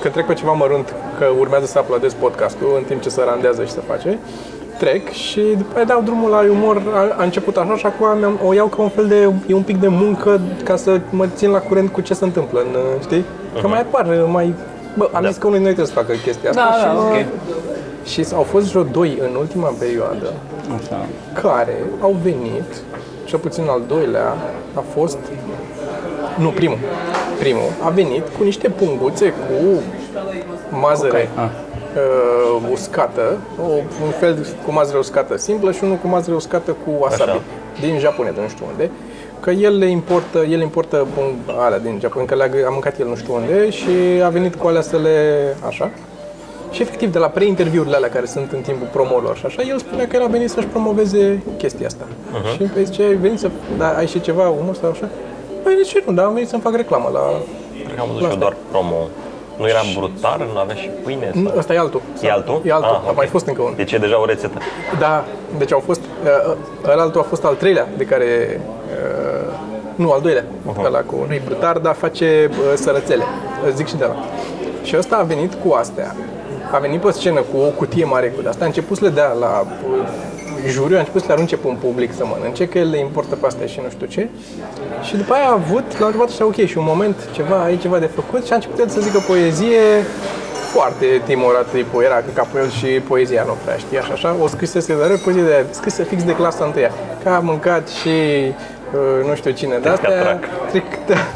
[0.02, 3.64] când trec pe ceva mărunt, că urmează să uploadez podcastul în timp ce se randează
[3.64, 4.18] și se face,
[4.80, 8.40] trec și după aia dau drumul la umor, a, a început așa și acum am,
[8.48, 11.50] o iau ca un fel de, e un pic de muncă ca să mă țin
[11.50, 13.26] la curent cu ce se întâmplă, în, știi?
[13.62, 14.54] Că mai apar, mai...
[14.98, 15.28] Bă, am Da.
[15.30, 17.26] zis că unul dintre noi trebuie să facă chestia asta Da, și, da, mă- ok.
[18.06, 20.34] și au fost vreo doi în ultima perioadă
[20.78, 21.06] Așa.
[21.42, 22.70] care au venit,
[23.26, 24.36] cel puțin al doilea
[24.74, 25.18] a fost,
[26.38, 26.78] nu, primul,
[27.40, 29.82] primul a venit cu niște punguțe cu
[30.70, 31.50] mazăre Ah.
[31.96, 33.70] Uh, uscată, o,
[34.04, 37.42] un fel cu mazăre uscată simplă și unul cu mazăre uscată cu wasabi, Așa.
[37.80, 38.90] din Japonia, de nu știu unde.
[39.40, 43.08] Că el le importă, el importă pun- alea din Japonia, că le-a, a mâncat el
[43.08, 43.90] nu știu unde și
[44.24, 45.18] a venit cu alea să le,
[45.68, 45.90] așa.
[46.72, 50.08] Și efectiv, de la pre-interviurile alea care sunt în timpul promolor și așa, el spunea
[50.08, 52.06] că el a venit să-și promoveze chestia asta.
[52.06, 52.56] Uh-huh.
[52.56, 55.10] Și îmi zice, ai venit să, da, ai și ceva, unul sau așa?
[55.64, 57.20] Păi de ce nu, dar am venit să-mi fac reclamă la...
[57.84, 58.96] Cred că am văzut și eu doar promo.
[59.60, 61.32] Nu era brutar, nu avea și pâine?
[61.34, 61.58] Nu, Sau...
[61.58, 62.02] ăsta e altul.
[62.22, 62.62] E altul?
[62.66, 63.16] E altul, Ah, a ok.
[63.16, 63.74] mai fost încă unul.
[63.76, 64.58] Deci e deja o rețetă.
[65.00, 65.24] Da,
[65.58, 66.02] deci au fost,
[66.46, 69.54] uh, altul a fost al treilea de care, uh,
[69.96, 70.86] nu, al doilea, uh-huh.
[70.86, 73.24] ăla cu, nu-i brutar, dar face uh, sărățele,
[73.66, 74.16] uh, zic și de la.
[74.84, 76.16] Și ăsta a venit cu astea,
[76.72, 79.32] a venit pe scenă cu o cutie mare cu de-asta, a început să le dea
[79.40, 80.08] la uh,
[80.68, 83.36] juriu, a început să le arunce pe un public să mănânce, că el le importă
[83.36, 84.28] pe astea și nu știu ce.
[85.04, 88.00] Și după aia a avut, l-a întrebat așa, ok, și un moment, ceva, ai ceva
[88.00, 89.80] de făcut și a început el să zică poezie
[90.72, 94.48] foarte timorat tipul, era că capul el și poezia nu prea știa și așa, o
[94.48, 96.92] scrisese, dar era poezie de scrisă fix de clasa întâia,
[97.24, 100.10] că a mâncat și uh, nu știu cine de astea.
[100.10, 100.44] Tric-a-trac.
[100.70, 101.16] Tric, da.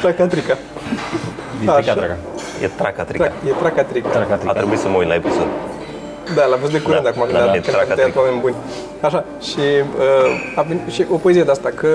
[0.00, 0.58] Traca trica.
[1.60, 2.16] Din Așa.
[2.58, 2.64] Trica, Traca.
[2.64, 3.24] E traca trica.
[3.24, 4.08] Trac, e traca trica.
[4.08, 4.52] Traca, A Trica.
[4.52, 5.46] trebuit să mă uit la episod.
[6.34, 7.94] Da, l-am văzut de curând Da, acum, da, când da, a- e când traca am
[7.94, 8.20] tăiat trica.
[8.24, 8.54] oameni buni.
[9.00, 9.64] Așa, și,
[9.98, 11.88] uh, a venit, și o poezie de asta, că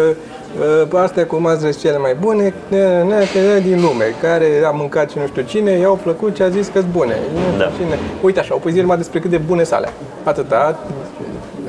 [0.92, 3.18] uh, astea cu mazăre cele mai bune ne, ne,
[3.54, 6.68] ne, din lume, care a mâncat și nu știu cine, i-au plăcut și a zis
[6.74, 7.16] că-s bune.
[7.34, 7.70] Nu știu Da.
[7.78, 8.00] cine.
[8.22, 9.90] Uite așa, o poezie numai despre cât de bune sale.
[10.24, 10.80] Atâta,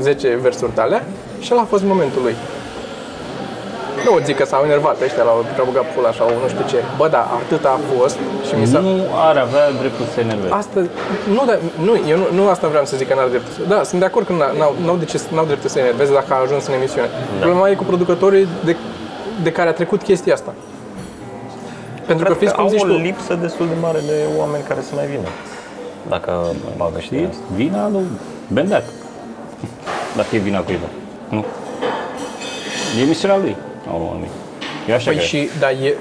[0.00, 1.02] 10 versuri tale
[1.40, 2.34] și ăla a fost momentul lui.
[4.06, 6.78] Nu zic că s-au enervat ăștia, l-au și-au băgat pula sau nu știu ce.
[7.00, 8.78] Bă, da, atâta a fost și mi s-a...
[8.78, 8.94] Nu
[9.28, 10.52] ar avea dreptul să se enerveze.
[10.60, 10.78] Asta,
[11.36, 13.52] nu, dar, nu, eu nu, nu asta vreau să zic că n-ar dreptul.
[13.56, 15.74] să- Da, sunt de acord că n- n-au, n-au, de ce, să- n-au dreptul să
[15.74, 17.08] se enerveze dacă a ajuns în emisiune.
[17.12, 17.40] Da.
[17.44, 18.76] Problema e cu producătorii de,
[19.42, 20.52] de care a trecut chestia asta.
[22.08, 24.16] Pentru că Cred fiți că cum au zici o tu, lipsă destul de mare de
[24.38, 25.28] oameni care să mai vină.
[26.08, 26.30] Dacă
[26.76, 27.30] bagă știi Știți?
[27.32, 27.42] asta.
[27.54, 28.06] Vina lui
[28.56, 28.82] Bendeac.
[30.18, 30.88] Dacă e vina cuiva.
[31.28, 31.44] Nu.
[33.00, 33.56] E misiunea lui.
[33.90, 34.26] Au urmă,
[34.88, 35.26] Eu așa păi cred.
[35.28, 35.96] și, da, e,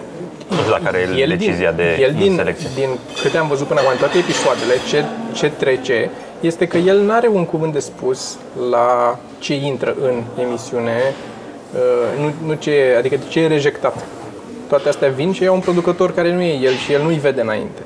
[0.50, 2.70] Nu știu dacă are el decizia din, de el din, selecție.
[2.76, 2.89] din
[3.22, 7.12] câte am văzut până acum, în toate episoadele, ce, ce trece, este că el nu
[7.12, 8.38] are un cuvânt de spus
[8.70, 10.98] la ce intră în emisiune,
[11.74, 14.06] uh, nu, nu ce, adică ce e rejectat.
[14.67, 17.41] Toate astea vin și iau un producător care nu e el și el nu-i vede
[17.41, 17.82] înainte.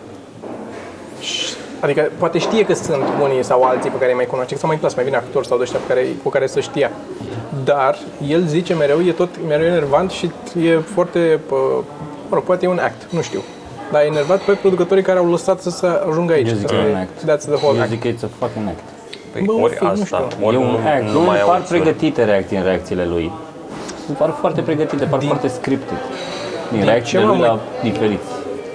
[1.78, 4.68] Și- Adică poate știe că sunt unii sau alții pe care îi mai cunoaște, sau
[4.70, 6.92] mai plas, mai vine actori sau de ăștia pe care, cu care să știa.
[7.64, 10.32] Dar el zice mereu, e tot mereu enervant și
[10.64, 11.56] e foarte, pă,
[12.30, 13.42] mă rog, poate e un act, nu știu.
[13.92, 16.48] Dar e enervat pe producătorii care au lăsat să se ajungă aici.
[16.50, 17.18] Eu zic să că e se- un act.
[17.32, 17.90] That's the whole Eu act.
[17.90, 18.84] zic că e a fucking act.
[19.32, 20.46] Păi, Bă, ori fi, nu asta, știu.
[20.46, 21.04] ori e un nu, act.
[21.04, 21.68] nu Nu mai par auzi.
[21.70, 23.32] pregătite reacții în reacțiile lui.
[24.06, 25.98] Sunt par foarte pregătite, par foarte scripted.
[26.70, 28.28] Din, Din reacțiile ce lui m-am la diferiți.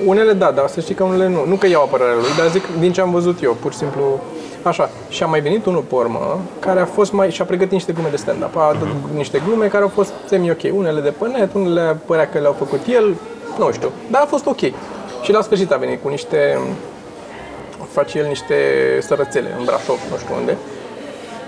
[0.06, 1.44] Unele da, dar să știi că unele nu.
[1.46, 4.20] Nu că iau apărarea lui, dar zic din ce am văzut eu, pur și simplu
[4.62, 7.92] Așa, și a mai venit unul pe urmă, care a fost mai, și-a pregătit niște
[7.92, 8.56] glume de stand-up.
[8.56, 10.60] A dat niște glume care au fost semi-ok.
[10.72, 13.14] Unele de pe net, unele părea că le-au făcut el,
[13.58, 13.90] nu știu.
[14.10, 14.60] Dar a fost ok.
[15.22, 16.58] Și la sfârșit a venit cu niște,
[17.92, 18.54] face el niște
[19.00, 20.56] sărățele în Brașov, nu știu unde.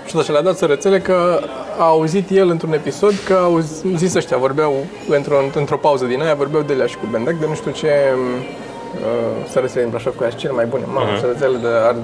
[0.05, 1.39] Și deci le-a dat sărățele că
[1.77, 3.59] a auzit el într-un episod că au
[3.95, 7.45] zis ăștia, vorbeau într-o, într-o pauză din aia, vorbeau de la și cu Bendac, de
[7.47, 10.83] nu știu ce uh, sărățele din Brașov, care sunt cele mai bune.
[10.93, 11.95] Mamă, sărățele de ar,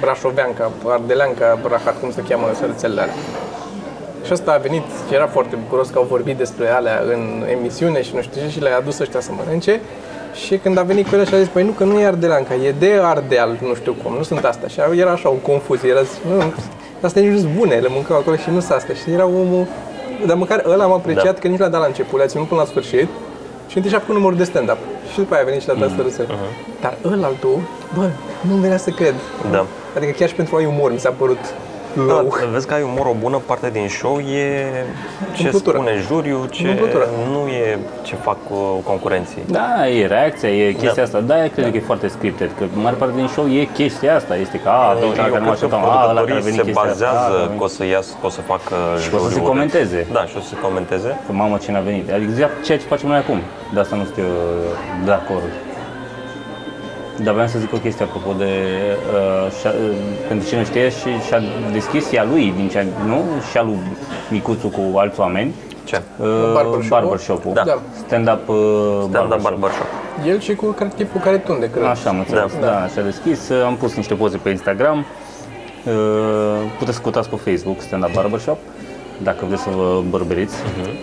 [0.00, 3.14] Brașoveanca, Ardeleanca, Rahat, cum se cheamă sărățelele alea.
[4.24, 8.02] Și ăsta a venit și era foarte bucuros că au vorbit despre alea în emisiune
[8.02, 9.80] și nu știu ce și le-a adus ăștia să mănânce.
[10.46, 12.54] Și când a venit cu el și a zis, păi nu, că nu e Ardeleanca,
[12.54, 14.68] e de Ardeal, nu știu cum, nu sunt astea.
[14.68, 16.52] Și era așa o confuzie, era zis, nu,
[17.06, 18.94] astea nici nu sunt bune, le mâncau acolo și nu sunt astea.
[18.94, 19.66] Și era omul,
[20.26, 21.40] dar măcar ăla am apreciat Da.
[21.40, 23.08] că nici l-a dat la început, le-a ținut până la sfârșit
[23.68, 24.78] și întâi și-a făcut numărul de stand-up.
[25.12, 26.26] Și după aia a venit și l-a dat mm.
[26.80, 27.58] Dar ăla altul,
[27.96, 28.08] bă,
[28.40, 29.14] nu venea să cred.
[29.50, 29.66] Da.
[29.96, 31.38] Adică chiar și pentru ai umor mi s-a părut
[31.96, 32.34] Da, low.
[32.52, 34.72] vezi că ai umor, o bună parte din show e
[35.32, 35.76] ce Umplutură.
[35.76, 37.06] spune juriu, ce Umplutură.
[37.30, 39.42] nu e ce fac uh, concurenții.
[39.46, 41.02] Da, e reacția, e chestia Da.
[41.02, 41.20] asta.
[41.20, 44.36] Da, eu cred că e foarte scripted, că mare parte din show e chestia asta.
[44.36, 46.42] Este că, a, două Eu care nu cred că așteptam, a, ăla care a producătorii
[46.42, 47.04] venit se chestia asta.
[47.04, 49.48] bazează a, că o să iasă, că o să facă Și o să se juriul.
[49.52, 50.06] comenteze.
[50.12, 51.08] Da, și o să se comenteze.
[51.26, 52.06] Că mamă, cine a venit.
[52.16, 53.38] Adică exact ceea ce facem noi acum.
[53.74, 54.32] De asta nu sunt eu
[55.04, 55.48] de acord.
[57.22, 58.52] Dar vreau să zic o chestie apropo de,
[59.14, 59.72] uh, și, uh,
[60.28, 61.40] pentru cine nu știe, și și-a
[61.72, 63.22] deschis ea lui, din ce, nu?
[63.50, 63.78] Și-a lui
[64.30, 65.54] Micuțu cu alți oameni.
[65.84, 66.02] Ce?
[66.18, 66.86] Uh, Barbershop-ul?
[66.90, 67.52] barbershop-ul.
[67.54, 67.62] Da.
[67.66, 67.78] Da.
[68.06, 68.56] Stand-up uh,
[69.08, 69.42] Stand-up barbershop.
[69.42, 69.86] barbershop.
[70.26, 71.84] El și cu care- tipul care tunde, cred.
[71.84, 73.48] Așa am înțeles, da, da și-a deschis.
[73.48, 74.98] Uh, Am pus niște poze pe Instagram.
[75.84, 75.92] Uh,
[76.78, 78.58] Puteți să căutați pe Facebook Stand Up Barbershop
[79.22, 80.56] dacă vreți să vă bărberiți.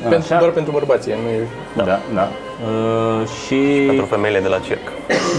[0.09, 1.47] Pentru, doar pentru bărbații, nu e...
[1.75, 1.99] Da, da.
[2.13, 2.27] da.
[2.67, 4.85] Uh, și Pentru femeile de la circ.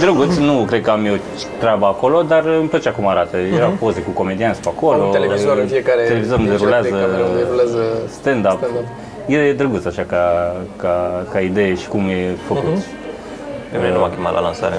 [0.00, 1.16] drăguț, nu cred că am eu
[1.58, 3.36] treaba acolo, dar îmi plăcea cum arată.
[3.36, 5.00] Erau poze cu comedianți pe acolo.
[5.00, 8.58] Au un televizor în fiecare Televizor unde deci rulează, de cameră unde rulează stand-up.
[8.58, 8.86] stand-up.
[9.26, 12.78] E drăguț așa ca, ca, ca idee și cum e făcut.
[13.70, 14.78] Pe mine nu m-a chemat la lansare.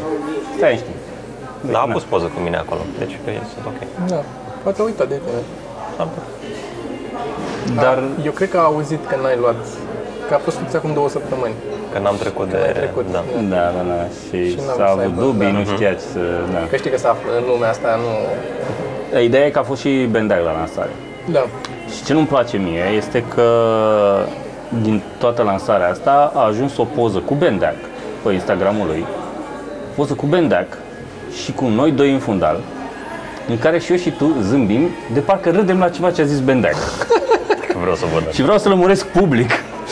[0.58, 0.95] Stai știi.
[1.71, 4.08] Dar a pus poză cu mine acolo, deci că e sunt ok.
[4.08, 4.23] Da.
[4.63, 5.41] Poate a uitat de tine.
[7.76, 9.56] Dar Eu cred că a auzit că n-ai luat,
[10.28, 11.54] că a fost fix acum două săptămâni.
[11.93, 12.58] Că n-am trecut de...
[12.65, 13.06] ai trecut.
[13.12, 13.23] Da.
[13.49, 14.02] Da, da, da.
[14.28, 15.58] Și, Și n-am s-a să avut aibă, dubii, da.
[15.58, 16.19] nu știa ce să...
[16.54, 16.60] Da.
[16.69, 18.12] Că știi că se află în lumea asta, nu...
[19.19, 20.89] Ideea e că a fost și Bendeac la lansare.
[21.32, 21.45] Da.
[21.95, 23.47] Și ce nu-mi place mie este că
[24.82, 27.76] din toată lansarea asta a ajuns o poză cu Bendeac
[28.23, 29.06] pe Instagramul lui,
[29.95, 30.78] poză cu Bendeac
[31.43, 32.60] și cu noi doi în fundal,
[33.49, 36.39] în care și eu și tu zâmbim, de parcă râdem la ceva ce a zis
[36.39, 36.76] Bendeac.
[37.84, 38.34] Că vreau să văd.
[38.34, 39.52] Și vreau să lămuresc public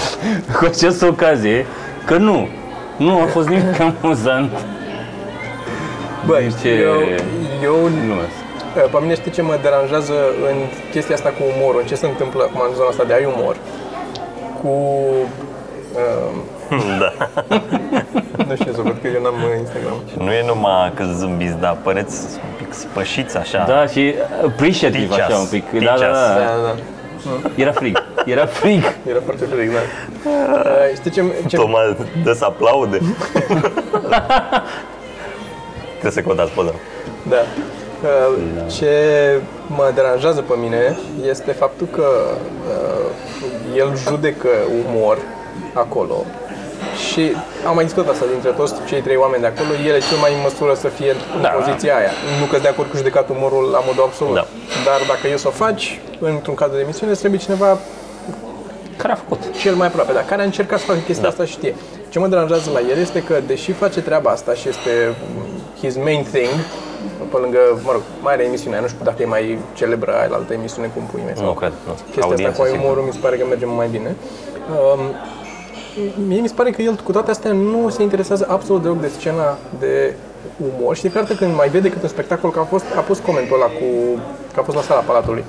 [0.58, 1.66] cu această ocazie
[2.06, 2.48] că nu,
[2.98, 4.52] nu a fost nimic amuzant.
[6.26, 6.94] Băi, ce- eu,
[7.64, 7.76] eu,
[8.08, 8.16] Nu.
[8.92, 10.14] pe mine știi ce mă deranjează
[10.52, 10.58] în
[10.92, 13.56] chestia asta cu umorul, în ce se întâmplă acum în zona asta de ai umor,
[14.62, 14.68] cu...
[15.94, 16.36] Uh,
[17.00, 17.12] Da.
[18.48, 19.98] nu știu să văd că eu n-am uh, Instagram.
[20.18, 23.66] Nu e numai că zâmbiți, dar păreți un pic spășiți așa.
[23.68, 24.14] Da, și
[24.46, 25.64] appreciative Teach așa us, un pic.
[25.72, 26.18] Da, teach da, us.
[26.18, 26.34] da.
[26.36, 26.74] Da, da.
[27.56, 28.04] Era frig.
[28.26, 28.84] Era frig.
[29.08, 29.80] Era foarte fric, da.
[30.30, 31.80] Uh, știi ce, ce Toma
[32.24, 32.98] dă să aplaude.
[35.90, 36.74] Trebuie să căutați poză.
[37.30, 37.36] Da.
[38.04, 38.38] Uh,
[38.78, 38.92] Ce
[39.68, 40.98] mă deranjează pe mine
[41.30, 42.08] este faptul că
[42.68, 44.50] uh, el judecă
[44.88, 45.18] umor
[45.74, 46.26] acolo
[47.10, 47.24] și
[47.68, 50.34] am mai discutat asta dintre toți cei trei oameni de acolo, el e cel mai
[50.34, 51.48] în măsură să fie în Da.
[51.50, 52.12] poziția aia.
[52.40, 54.34] Nu că de acord cu judecat umorul la modul absolut.
[54.34, 54.46] Da.
[54.88, 57.78] Dar dacă e să o faci într-un cadru de emisiune, îți trebuie cineva
[58.98, 59.42] Care a făcut?
[59.62, 61.30] cel mai aproape, dar care a încercat să facă chestia Da.
[61.30, 61.76] asta și știe.
[62.10, 64.92] Ce mă deranjează la el este că, deși face treaba asta și este
[65.82, 66.50] his main thing,
[67.32, 70.36] pe lângă, mă rog, mai are emisiunea, nu știu dacă e mai celebră aia la
[70.36, 71.34] altă emisiune cum pui mei.
[71.46, 71.92] Nu cred, nu.
[71.94, 72.80] Chestia asta Audiență, cu sigur.
[72.84, 74.16] umorul mi se pare că merge mai bine.
[74.96, 75.00] Um,
[76.28, 79.08] mie mi se pare că el cu toate astea nu se interesează absolut deloc de
[79.08, 80.14] scena de
[80.76, 83.00] umor și de fiecare dată când mai vede cât un spectacol, că a, fost, a
[83.00, 84.20] pus comentul ăla cu,
[84.54, 85.44] că a fost la sala Palatului.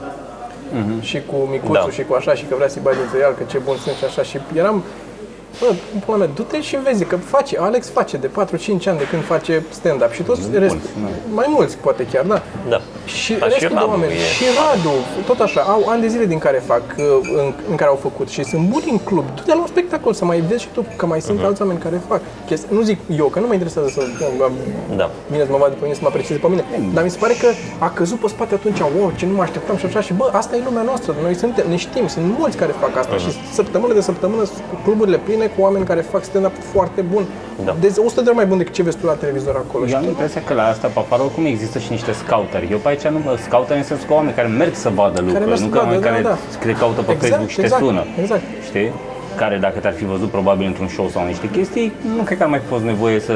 [1.01, 1.91] Și cu micuțul Da.
[1.91, 4.05] și cu așa și că vrea să-i bagi dintre el, că ce bun sunt și
[4.05, 4.23] așa.
[4.23, 4.83] Și eram
[5.61, 8.31] Bă, în pula mea, du-te și vezi că face, Alex face de 4-5
[8.87, 10.77] ani de când face stand-up și toți rest,
[11.35, 12.43] mai mulți poate chiar, da.
[12.69, 12.81] Da.
[13.05, 14.95] Și Dar și restul de Radu oameni, e- și Radu,
[15.27, 17.05] tot așa, au ani de zile din care fac, uh,
[17.39, 19.25] în, în care au făcut și sunt buni în club.
[19.35, 22.01] Du-te la un spectacol să mai vezi și tu, că mai sunt alți oameni care
[22.09, 22.69] fac chestii.
[22.77, 24.01] Nu zic eu, că nu mă interesează să
[24.97, 25.11] Da.
[25.31, 26.65] Bine să mă vadă pe mine, să mă aprecieze pe mine.
[26.95, 27.47] Dar mi se pare că
[27.79, 30.01] a căzut pe spate atunci, wow, ce nu mă așteptam și așa.
[30.01, 33.17] Și bă, asta e lumea noastră, noi suntem, ne știm, sunt mulți care fac asta.
[33.17, 37.25] Și săptămână de săptămână sunt cluburile pline cu oameni care fac stand-up foarte bun.
[37.65, 37.77] Da.
[37.81, 39.87] De 100 de ori mai bun decât ce vezi tu la televizor acolo.
[39.87, 42.69] Eu am Și impresia că la asta, pe afară, oricum există și niște scouteri.
[42.71, 45.45] Eu pe aici nu mă scouteri în sensul că oameni care merg să vadă lucruri,
[45.47, 46.37] merg să nu că vadă, oameni da, care da.
[46.67, 48.05] te caută pe Exact, Facebook și te exact, sună.
[48.21, 48.43] exact.
[48.69, 48.93] Știi?
[49.43, 52.51] Care dacă te-ar fi văzut probabil într-un show sau niște chestii, nu cred că ar
[52.55, 53.35] mai fi fost nevoie să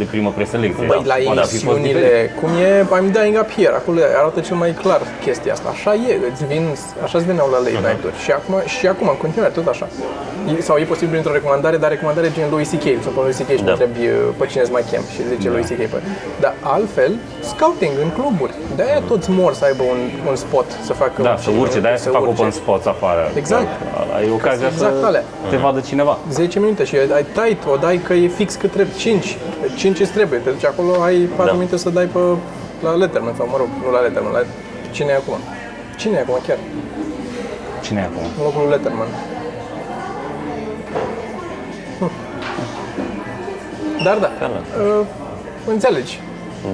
[0.00, 0.86] de primă preselecție.
[0.86, 2.38] Băi, la Poate ar fi fost emisiunile, diferit.
[2.40, 5.68] cum e I'm Dying Up Here, acolo arată cel mai clar chestia asta.
[5.76, 6.64] Așa e, îți vin,
[7.06, 8.16] așa îți veneau la late night-uri.
[8.24, 9.86] Și acum, și acum, în continuare, tot așa.
[10.50, 12.86] E- Sau e posibil într-o recomandare, dar recomandare gen Louis C.K.
[13.04, 13.50] Sau pe Louis C.K.
[13.58, 13.64] și Da.
[13.64, 13.70] da.
[13.72, 15.82] întrebi uh, pe cine îți mai chem și zice Louis C.K.
[15.92, 15.98] Pe.
[16.44, 17.12] Dar altfel,
[17.44, 18.52] scouting în cluburi.
[18.76, 21.96] De-aia toți mor să aibă un, un spot să facă Da, un să urce, de-aia
[21.96, 22.32] să fac urce.
[22.40, 23.30] open spots afară.
[23.34, 23.66] Exact.
[24.16, 25.22] Ai ocazia Exact să alea.
[25.50, 26.18] te vadă cineva.
[26.30, 29.36] 10 minute și ai tight, o dai că e fix cât trebuie, 5.
[29.76, 31.52] 5 îți trebuie, te duci acolo, ai 4 Da.
[31.52, 32.18] minute să dai pe
[32.82, 34.42] la Letterman sau mă rog, nu la Letterman, la
[34.90, 35.36] cine e acum?
[35.96, 36.56] Cine e acum chiar?
[37.82, 38.22] Cine e acum?
[38.38, 39.06] În locul lui Letterman.
[41.98, 42.10] Hm.
[44.04, 44.62] Dar da, Conan.
[45.00, 45.06] uh,
[45.66, 46.20] înțelegi.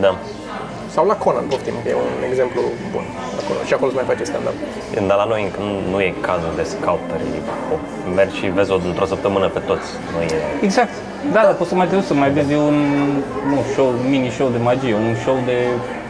[0.01, 0.17] Da.
[0.95, 2.61] Sau la Conan, poftim, că e un exemplu
[2.95, 3.05] bun.
[3.41, 3.59] Acolo.
[3.69, 4.57] Și acolo se mai face stand-up.
[5.09, 7.25] Dar la noi încă nu, nu e cazul de scouteri.
[7.75, 7.83] O-
[8.19, 9.89] Mergi și vezi o, într-o săptămână pe toți.
[10.13, 10.29] Nu e...
[10.69, 10.95] Exact.
[11.35, 12.77] Da, dar poți să mai te duci să mai vezi un
[13.51, 15.57] nu, show, mini-show de magie, un show de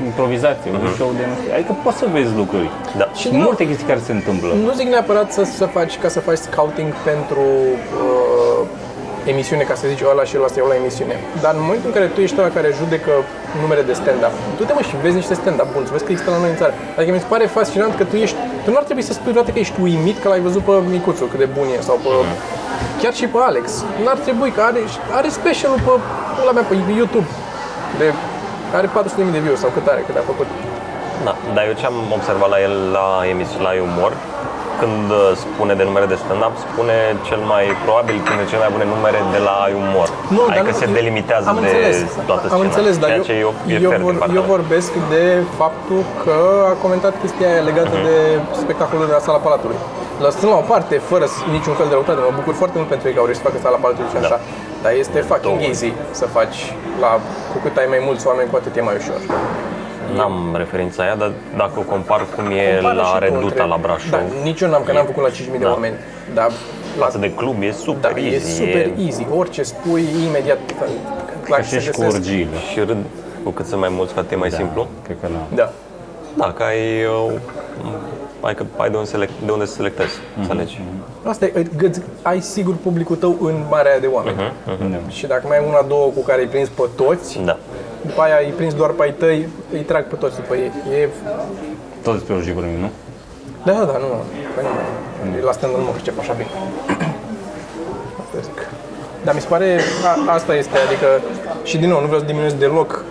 [0.05, 1.25] improvizație, un show de...
[1.31, 2.71] nu știu, Adică poți să vezi lucruri.
[3.01, 3.07] Da.
[3.21, 4.49] Și multe chestii care se întâmplă.
[4.67, 7.45] Nu zic neapărat să, să faci ca să faci scouting pentru
[8.05, 8.67] uh,
[9.33, 11.17] emisiune ca să zici ăla și ăla să iau la emisiune.
[11.45, 13.13] Dar în momentul în care tu ești ăla care judecă
[13.63, 16.31] numere de stand-up, tu te mă și vezi niște stand-up buni, să vezi că există
[16.35, 16.73] la noi în țară.
[16.97, 19.53] Adică mi se pare fascinant că tu ești, tu nu ar trebui să spui vreodată
[19.55, 22.11] că ești uimit că l-ai văzut pe Micuțu cât de bun e sau pe,
[23.01, 23.67] chiar și pe Alex.
[24.05, 24.81] N-ar trebui, că are,
[25.19, 25.93] are specialul pe,
[26.47, 27.29] la mea, pe YouTube.
[27.99, 28.07] De,
[28.79, 30.49] are 400.000 de views sau cât are, cât a făcut.
[31.27, 34.13] Da, dar eu ce am observat la el la emisiune la umor,
[34.81, 36.97] când uh, spune de numere de stand-up, spune
[37.29, 40.09] cel mai probabil printre cele mai bune numere de la umor.
[40.37, 41.97] Nu, dar adică nu, se eu- delimitează am de înțeles,
[42.31, 42.69] toată Am scena.
[42.69, 44.53] înțeles, dar ceea eu, ce e, e eu, fair vor, din partea eu lui.
[44.57, 45.23] vorbesc de
[45.63, 46.37] faptul că
[46.71, 48.05] a comentat chestia aia legată Mhm.
[48.09, 48.17] de
[48.63, 49.79] spectacolul de la Sala Palatului.
[50.27, 53.05] Lăsând la o parte, fără s- niciun fel de răutate, mă bucur foarte mult pentru
[53.09, 54.37] ei că au reușit să facă Sala Palatului și așa.
[54.85, 55.61] Dar este fucking Da.
[55.63, 55.71] Două.
[55.73, 55.89] easy
[56.21, 56.59] să faci
[57.05, 57.11] la,
[57.53, 59.21] cu cât ai mai mulți oameni, cu atât e mai ușor.
[60.17, 63.65] N-am referința aia, dar dacă o compar cum e Compară la și tu Reduta, între-
[63.67, 65.71] la Brașov, Da, nici eu n-am, că n-am făcut la 5.000 de Da.
[65.71, 65.95] oameni.
[66.35, 66.51] Dar
[66.99, 68.35] față de club, e super da, easy.
[68.35, 69.27] e super easy.
[69.37, 70.59] Orice spui, imediat
[71.45, 72.17] clar Ca se și cu găsesc.
[72.17, 72.57] orgiile.
[72.73, 72.97] Și râd
[73.45, 74.87] cu cât sunt mai mulți, cu atât e mai simplu.
[75.05, 75.57] Cred că nu.
[75.57, 75.71] Da.
[76.37, 77.33] Da, că ai, uh,
[78.41, 80.47] ai, că ai de, unde select, de unde să selectezi, Mhm.
[80.47, 80.81] să alegi.
[81.25, 84.37] Asta e, îți- ai sigur publicul tău în marea aia de oameni.
[84.67, 84.99] Da.
[85.09, 87.59] Și dacă mai ai una, două cu care îi prins pe toți, Da.
[88.07, 90.71] după aia îi prins doar pe ai tăi, îi trag pe toți după ei.
[91.01, 91.09] E...
[92.03, 92.91] Tot despre orgii vorbim, nu?
[93.65, 94.07] Da, da, nu.
[94.55, 95.45] Păi nu.
[95.47, 96.49] La stand nu mă pricep așa bine.
[98.21, 98.59] Asta zic.
[99.25, 99.81] Dar mi se pare,
[100.27, 101.07] a, asta este, adică,
[101.63, 103.05] și din nou, nu vreau să diminuez deloc uh,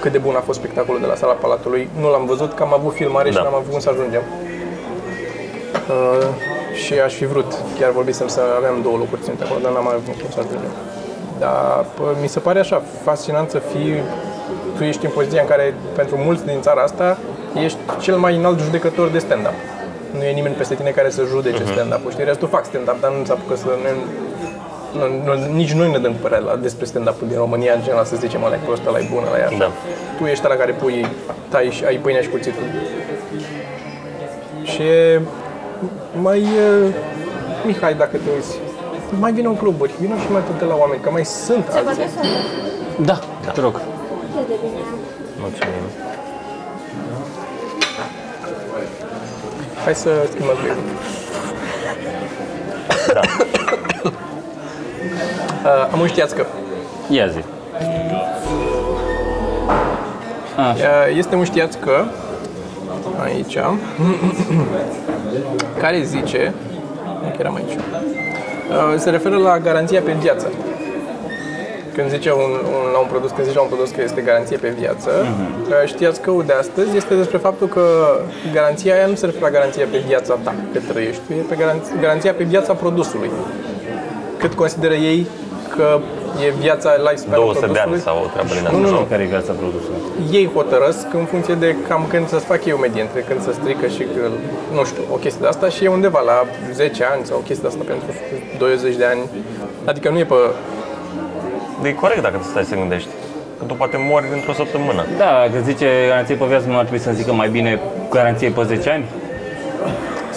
[0.00, 1.88] cât de bun a fost spectacolul de la Sala Palatului.
[2.00, 3.42] Nu l-am văzut, că am avut filmare și Da.
[3.42, 4.22] n-am avut cum să ajungem.
[5.88, 6.26] Uh,
[6.84, 9.94] și aș fi vrut, chiar vorbisem să avem două locuri ținute acolo, dar n-am mai
[9.94, 10.72] avut cum să ajungem.
[11.38, 13.94] Dar pă, mi se pare așa fascinant să fii,
[14.76, 17.18] tu ești în poziția în care pentru mulți din țara asta
[17.64, 19.56] ești cel mai înalt judecător de stand-up.
[20.16, 21.72] Nu e nimeni peste tine care să judece Mhm.
[21.72, 22.10] stand-up-ul.
[22.10, 23.66] Știi, restul fac stand-up, dar nu se apucă să...
[23.82, 23.90] Ne,
[24.98, 28.16] nu, nu, nici noi ne dăm părere la, despre stand-up-ul din România, în general, să
[28.16, 29.56] zicem, ăla e prost, ăla e bun, ăla e așa.
[29.58, 29.70] Da.
[30.18, 31.06] Tu ești la care pui,
[31.48, 32.62] tai și ai pâinea și cuțitul.
[34.62, 35.20] Și e
[36.20, 36.40] mai...
[36.40, 36.94] uh,
[37.66, 38.54] Mihai, dacă te uiți,
[39.18, 41.76] mai vină în cluburi, vină și mai tot de la oameni, că mai sunt Se
[41.78, 41.82] alții.
[41.82, 42.20] poate să
[43.04, 43.18] Da,
[43.52, 43.74] te rog.
[44.32, 44.80] fie de bine.
[45.40, 45.84] Mulțumim.
[49.84, 50.82] Hai să schimbăm subiectul.
[53.14, 53.20] Da.
[55.64, 56.46] Uh, am un știațcă.
[57.08, 57.38] Ia zi.
[60.58, 62.06] Uh, Este un știațcă
[63.22, 63.58] aici
[65.82, 66.54] care zice
[67.22, 67.72] că eram aici.
[67.72, 70.50] Uh, Se referă la garanția pe viață.
[71.94, 74.56] Când zice un, un, la un produs, când zice la un produs că este garanție
[74.56, 75.10] pe viață,
[75.68, 77.82] uh, știați că de astăzi este despre faptul că
[78.52, 81.56] garanția aia nu se referă la garanția pe viața ta, cât trăiești tu, e pe
[81.56, 83.30] garanția, garanția pe viața produsului.
[84.38, 85.26] Cât consideră ei
[85.76, 85.98] că
[86.44, 88.76] e viața lifespan 200 de ani sau o treabă din asta.
[88.76, 89.06] Nu, nu, nu.
[89.12, 90.00] Care e viața produsului?
[90.38, 93.86] ei hotărăsc în funcție de cam când să-ți fac eu medie, între când să strică
[93.86, 94.22] și că,
[94.76, 96.36] nu știu, o chestie de asta și e undeva la
[96.72, 98.08] 10 ani sau o chestie de asta pentru
[98.58, 99.20] 20 de ani.
[99.84, 100.34] Adică nu e pe...
[101.82, 103.08] E corect dacă te stai să gândești.
[103.58, 105.04] Că tu poate mori într-o săptămână.
[105.18, 108.62] Da, că zice garanție pe viață, nu ar trebui să zică mai bine garanție pe
[108.62, 109.04] 10 ani?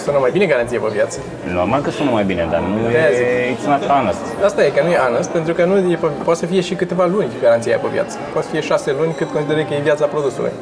[0.04, 1.18] Sună mai bine garanție pe viață.
[1.52, 3.24] Normal că sună mai bine, dar nu De-aia zic.
[3.26, 4.22] e, it's not honest.
[4.44, 6.74] Asta e, că nu e honest, pentru că nu e pe, poate să fie și
[6.74, 8.16] câteva luni garanția aia pe viață.
[8.32, 10.52] Poate să fie 6 luni cât consideră că e viața produsului.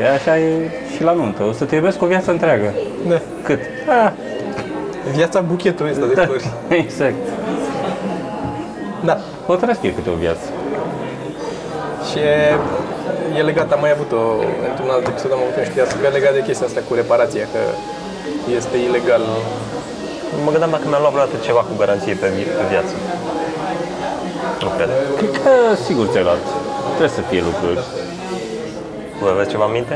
[0.00, 1.42] E așa e și la nuntă.
[1.42, 2.74] O să te iubesc o viață întreagă.
[3.08, 3.20] Da.
[3.42, 3.60] Cât?
[3.88, 4.10] Ah,
[5.12, 6.50] viața buchetului ăsta de flori.
[6.84, 7.14] exact.
[9.04, 9.18] Da.
[9.46, 10.46] O trăstie câte o viață.
[12.10, 12.18] Și
[13.34, 14.22] e, e legat, am mai avut o,
[14.70, 17.44] într-un alt episod am avut un știați, că e legat de chestia asta cu reparația,
[17.54, 17.60] că
[18.58, 19.22] este ilegal.
[20.44, 22.94] Mă gândeam dacă mi-am luat vreodată ceva cu garanție pe, vi- pe viață.
[24.64, 24.90] Nu cred.
[25.18, 25.50] Cred că
[25.86, 26.42] sigur ți-ai luat.
[26.96, 27.78] Trebuie să fie lucruri.
[29.20, 29.94] Voi aveți ceva în minte?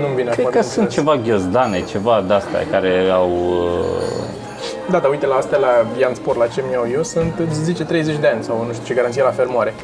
[0.00, 0.94] Nu-mi vine Cred acum că de sunt înțeles.
[0.94, 3.30] ceva ghiozdane, ceva de-astea care au...
[3.30, 7.62] uh, Da, dar uite la astea, la Ian Sport, la ce mi-au eu, sunt, îți
[7.62, 9.74] zice 30 de ani sau nu știu ce garanție la fermoare.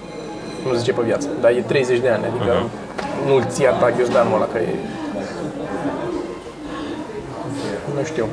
[0.69, 2.53] Nu zice pe viață, dar e 30 de ani, adică
[3.27, 4.75] nu-l ții atâta ghiozdanul ăla, că e...
[7.99, 8.27] Nu știu.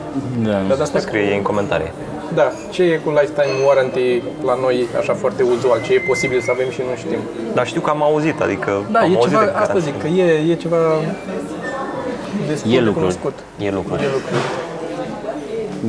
[0.44, 1.92] Da, Dar de asta Scrie ei în comentarii.
[2.34, 6.52] Da, ce e cu lifetime warranty la noi așa foarte uzual, ce e posibil să
[6.52, 7.20] avem și nu știm.
[7.54, 9.92] Dar știu că am auzit, adică Da, am e auzit ceva, de asta garanție.
[9.92, 10.78] zic, că e, e ceva
[12.48, 13.00] destul E de lucruri.
[13.06, 13.34] cunoscut.
[13.60, 14.04] E lucruri.
[14.04, 14.42] E lucruri.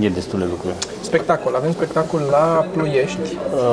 [0.01, 0.75] E destul de lucruri.
[1.01, 3.19] Spectacol, avem spectacol la Ploiești,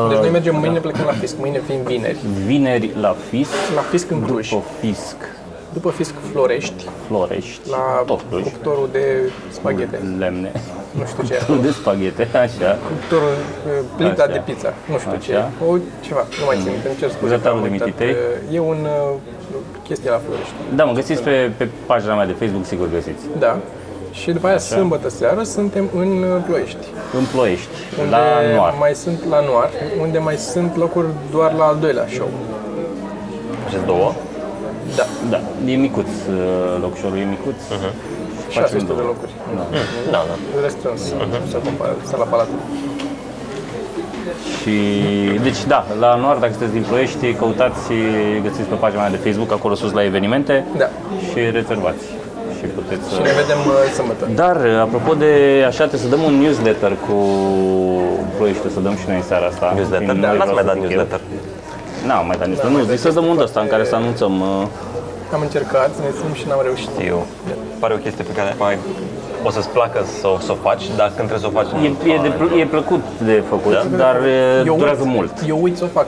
[0.10, 2.18] deci noi mergem mâine, plecăm la Fisc, mâine fiind vineri.
[2.46, 5.16] Vineri la Fisc, La Fisc în Cluj, după Fisc
[5.74, 9.06] după Fisc Florești, Florești, la tot Cluj, cuptorul de
[9.52, 10.00] spaghete.
[10.20, 10.52] lemne.
[11.00, 11.38] nu știu ce.
[11.62, 12.78] de spaghete, așa.
[12.88, 14.32] Cuptorul, uh, plita Așa.
[14.32, 15.34] de pizza, nu știu ce.
[15.36, 15.52] Așa.
[15.68, 17.22] O, ceva, nu mai țin, minte, îmi cer scuze.
[17.24, 17.88] că Grătarul am de uitat.
[17.88, 18.12] mititei.
[18.50, 19.14] Uh, E un uh,
[19.88, 20.54] chestie la Florești.
[20.76, 23.24] Da, mă găsiți pe, pe pagina mea de Facebook, sigur găsiți.
[23.40, 23.52] Da.
[24.20, 26.86] Și după aia, sâmbătă seară, suntem în uh, Ploiești.
[27.18, 28.24] În Ploiești, Unde la
[28.56, 28.74] Noar.
[28.80, 29.70] mai sunt la Noar,
[30.02, 32.30] unde mai sunt locuri doar la al doilea show.
[33.68, 34.12] Acest două.
[34.96, 35.40] Da, Da,
[35.72, 37.60] e micuț, uh, locșorul e micuț.
[37.70, 37.90] Mhm.
[38.48, 39.02] Facem 600 de două.
[39.12, 39.32] locuri.
[40.12, 40.36] Da, da.
[40.64, 41.02] Restrâns,
[41.52, 42.48] să compară, să la palat.
[44.62, 44.76] Și,
[45.44, 47.92] deci da, la Noar, dacă sunteți din Ploiești, căutați,
[48.44, 50.90] găsiți pe pagina mea de Facebook, acolo sus la evenimente Da.
[51.30, 52.04] și rezervați.
[52.64, 53.12] Și puteți să...
[53.16, 54.24] Și ne vedem uh, sâmbătă.
[54.42, 54.58] Dar,
[54.88, 55.32] apropo de
[55.70, 57.16] așa, trebuie să dăm un newsletter cu
[58.38, 59.66] Ploiești, să dăm și noi în seara asta.
[59.78, 60.08] Newsletter?
[60.10, 60.90] Fiind Da, noi n-ați vreau mai să dat zic eu.
[60.92, 61.20] newsletter.
[62.08, 62.76] N-am mai dat newsletter.
[62.80, 64.34] Nu, zic să dăm un ăsta în care să anunțăm.
[64.42, 66.92] uh, Am încercat să ne ținem și n-am reușit.
[67.12, 67.20] Eu.
[67.82, 68.76] Pare o chestie pe care mai
[69.48, 71.70] o să-ți placă să o, să o faci, dar când trebuie să o faci...
[71.88, 73.98] E, e, de, pl- e plăcut de făcut, Da?
[74.04, 75.32] dar uh, Eu durează uit, mult.
[75.48, 76.08] Eu uit să o fac.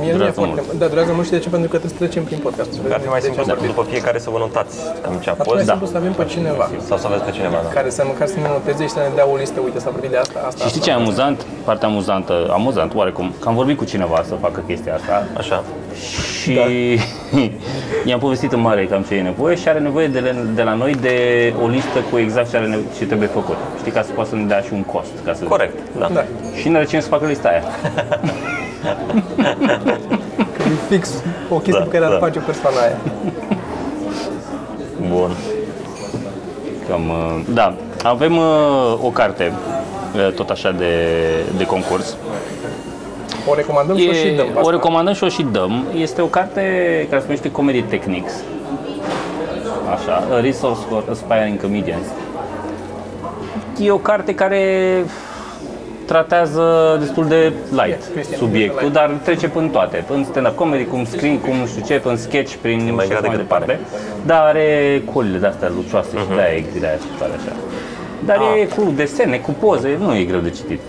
[0.00, 0.60] Mie nu e Durează foarte...
[0.80, 1.48] Da, durează mult și de ce?
[1.56, 2.70] Pentru că trebuie să trecem prin podcast.
[2.96, 5.56] Ar fi mai simplu să după fiecare să vă notați cam ce a Atunci fost
[5.60, 7.58] mai simplu să avem pe cineva sau să aveți pe cineva.
[7.66, 7.70] Da.
[7.78, 10.10] care să măcar să ne noteze și să ne dea o listă, uite, s-a vorbit
[10.14, 11.38] de asta, asta, Și știi ce e amuzant?
[11.68, 15.58] Partea amuzantă, amuzant oarecum, că am vorbit cu cineva să facă chestia asta Așa.
[16.52, 17.00] Și
[18.08, 20.74] i-am povestit în mare cam ce e nevoie și are nevoie de, le- de la
[20.74, 21.16] noi de
[21.62, 23.56] o listă cu exact ce, are nevo- ce trebuie făcut.
[23.78, 25.10] Știi, ca să poată să ne dea și un cost.
[25.24, 26.08] Ca să Corect, da.
[26.12, 26.24] Da.
[26.60, 27.62] Și ne recem să facă lista aia.
[30.70, 32.18] E fix o chestie Da, pe care ar da.
[32.18, 32.96] face persoana aia.
[35.08, 35.30] Bun.
[36.88, 39.52] Cam, uh, da, avem uh, o carte
[40.14, 40.94] uh, tot așa de,
[41.56, 42.16] de concurs.
[43.50, 44.46] O recomandăm și o și dăm.
[44.46, 44.70] pe o asta.
[44.70, 45.84] recomandăm și o și dăm.
[46.00, 46.60] Este o carte
[47.08, 48.34] care se numește Comedy Techniques.
[49.94, 52.06] Așa, A Resource for Aspiring Comedians.
[53.80, 54.62] E o carte care
[56.04, 58.92] tratează destul de light Yes, Cristian, subiectul, light.
[58.92, 60.04] dar trece până toate.
[60.10, 63.20] În stand-up comedy, cum screen, cum nu știu ce, în sketch, prin mai și așa
[63.20, 63.80] grea mai decât departe.
[64.26, 67.52] Dar are colile de-astea lucioase și de-aia e de-aia tare așa.
[68.24, 70.80] Dar e cu desene, cu poze, nu e greu de citit.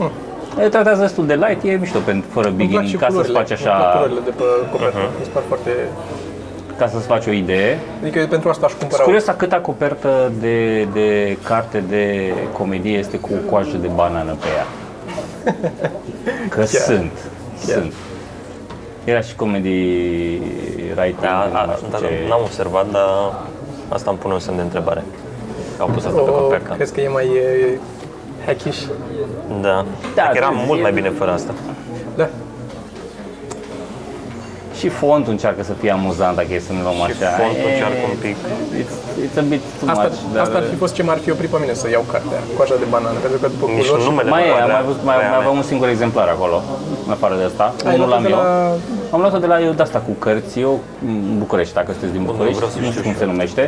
[0.58, 3.16] E tratează destul de light, e mișto pentru fără Îmi plac beginning, și ca să-ți
[3.16, 4.98] culorile, faci îmi plac așa, culorile de pe copertă.
[5.20, 5.72] Mi se par foarte...
[6.78, 7.80] ca să-ți faci o idee.
[8.02, 12.98] Adică pentru asta aș Sunt cumpăra curios la câta copertă de, de carte de comedie
[12.98, 14.66] este cu coajă de banană pe ea.
[16.54, 17.12] Că sunt,
[17.66, 17.94] sunt.
[19.04, 19.70] Era și comedy
[20.98, 22.26] writing, Da, nu a, știu da, ce.
[22.28, 23.34] n-am observat, dar
[23.90, 25.04] asta îmi pune un semn de întrebare.
[25.78, 26.74] Că au pus asta pe o, copertă.
[26.74, 27.80] crezi că e mai e,
[28.46, 28.82] hackish?
[29.62, 29.86] Da.
[30.16, 31.54] Da, Cred că era vezi, mult e- mai bine fără asta.
[32.16, 32.28] Da.
[34.80, 37.30] Și fontul încearcă să fie amuzant dacă e să ne luăm Și așa.
[37.44, 38.36] fontul E, încearcă un pic.
[38.82, 38.96] It's,
[39.26, 40.42] it's a bit too Asta, much, dar...
[40.46, 42.88] asta ar fi fost ce m-ar fi oprit pe mine să iau cartea, coaja de
[42.96, 44.04] banană, pentru că după Nici culori...
[44.10, 45.62] numele Mai nu e, am avea- mai, văzut, mai, avea mai aveam mea.
[45.62, 46.58] un singur exemplar acolo,
[47.08, 47.66] în afară de asta.
[47.90, 48.40] Ai Unul luat-o l-am de eu.
[48.40, 48.48] la...
[49.16, 50.74] Am luat-o de la eu de asta cu cărți, eu
[51.10, 53.64] în București, dacă sunteți din București, vreau să nu știu știu cum și se numește.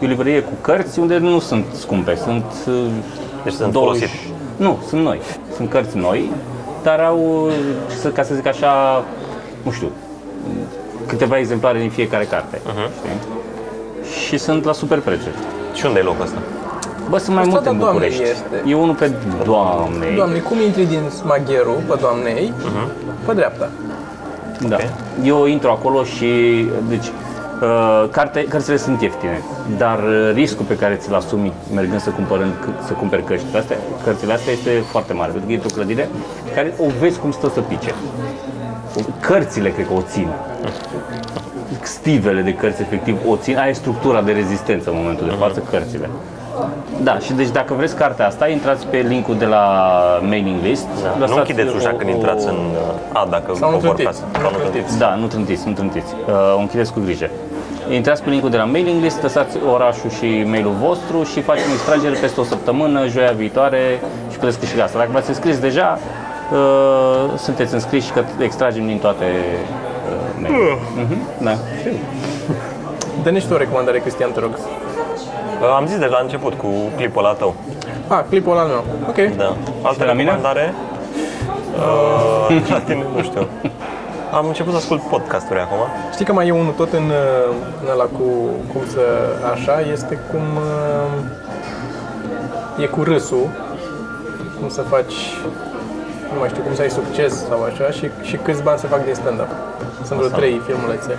[0.00, 2.74] E o librărie cu cărți unde nu sunt scumpe, sunt uh,
[3.46, 4.35] Deci sunt 20 folosite.
[4.56, 5.20] Nu, sunt noi.
[5.56, 6.30] Sunt cărți noi,
[6.82, 7.52] dar au, uh,
[8.00, 9.04] să- ca să zic așa,
[9.62, 9.90] nu știu,
[11.06, 12.60] câteva exemplare din fiecare carte.
[12.64, 12.90] Mhm.
[12.98, 14.18] Știi?
[14.26, 15.34] Și sunt la super prețuri.
[15.74, 16.38] Și unde e locul ăsta?
[17.10, 18.42] Bă, sunt mai Pe multe în strada Doamnei București.
[18.62, 18.70] este.
[18.70, 19.12] E unul pe
[19.44, 20.14] Doamnei.
[20.14, 22.90] Doamne, cum intri din smagheru pe doamnei, Mhm.
[23.26, 23.68] pe dreapta.
[24.68, 24.76] Da.
[25.24, 26.26] Eu intru acolo și,
[26.88, 27.12] deci, uh,
[28.10, 29.40] carte, cărțile sunt ieftine,
[29.78, 32.52] dar uh, riscul pe care ți-l asumi mergând să, cumpărând,
[32.86, 36.08] să cumperi cărțile astea, cărțile astea este foarte mare, pentru că e într-o clădire
[36.54, 37.94] care o vezi cum stă să pice.
[39.20, 40.28] Cărțile cred că o țin.
[41.82, 45.62] Stivele de cărți efectiv o țin, aia e structura de rezistență în momentul de față,
[45.70, 46.08] cărțile.
[47.02, 49.62] Da, și deci dacă vreți cartea asta, intrați pe linkul de la
[50.28, 50.86] mailing list.
[51.02, 51.08] Da.
[51.14, 52.56] Nu lăsați închideți ușa o- când o- intrați în...
[53.12, 54.20] A, dacă Sau nu coborcați.
[54.20, 54.40] trântiți.
[54.40, 54.98] Sau Nu nu trântiți.
[54.98, 56.14] Da, nu trântiți, nu trântiți.
[56.26, 57.30] Uh, o închideți cu grijă.
[57.90, 62.16] Intrați pe linkul de la mailing list, lăsați orașul și mailul vostru și facem extragere
[62.20, 64.98] peste o săptămână, joia viitoare și puteți câștiga asta.
[64.98, 65.98] Dacă v-ați înscris deja,
[66.52, 71.54] uh, sunteți înscriși că extragem din toate uh, mail Mhm, Da.
[73.22, 74.50] Dă-ne și tu o recomandare, Cristian, te rog.
[75.76, 76.66] Am zis de la început cu
[76.96, 77.54] clipul ăla tău.
[78.08, 78.84] Ah, clipul ăla al meu.
[79.08, 79.36] Ok.
[79.36, 79.56] Da.
[79.82, 80.30] Altă la mine?
[80.30, 80.74] recomandare?
[81.76, 83.46] Uh, la tine, nu știu.
[84.32, 85.78] Am început să ascult podcasturi acum.
[86.12, 88.22] Știi că mai e unul tot în, uh, în ăla cu
[88.72, 89.00] cum să
[89.52, 93.48] așa, este cum uh, e cu râsul,
[94.60, 95.14] cum să faci
[96.32, 99.04] nu mai știu, cum să ai succes sau așa și, și câți bani se fac
[99.04, 99.48] din stand-up.
[100.04, 101.18] Sunt vreo trei filmulețe.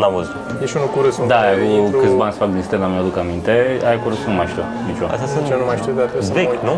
[0.00, 0.36] N-am văzut.
[0.62, 1.24] E și unul cu râsul.
[1.34, 3.52] Da, în care cu intru- câți bani să fac din Stella, mi-aduc aminte.
[3.88, 5.14] Aia cu râsul nu mai știu niciodată.
[5.16, 6.62] Astea sunt Ce nu mai știu, dar trebuie să mă vechi, uit.
[6.70, 6.76] nu?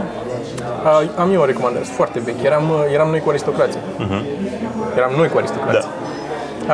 [0.91, 0.93] A,
[1.23, 2.43] am eu o recomandare, sunt foarte vechi.
[2.51, 3.81] Eram, uh, eram noi cu aristocrații.
[4.99, 5.91] Eram noi cu aristocrații.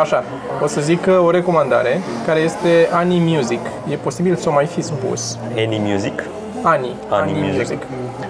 [0.03, 0.25] Așa,
[0.63, 3.61] o să zic uh, o recomandare care este Ani Music.
[3.91, 5.39] E posibil să o mai fi spus.
[5.57, 6.23] Any Music.
[6.63, 6.89] Ani.
[7.09, 7.83] Ani Music.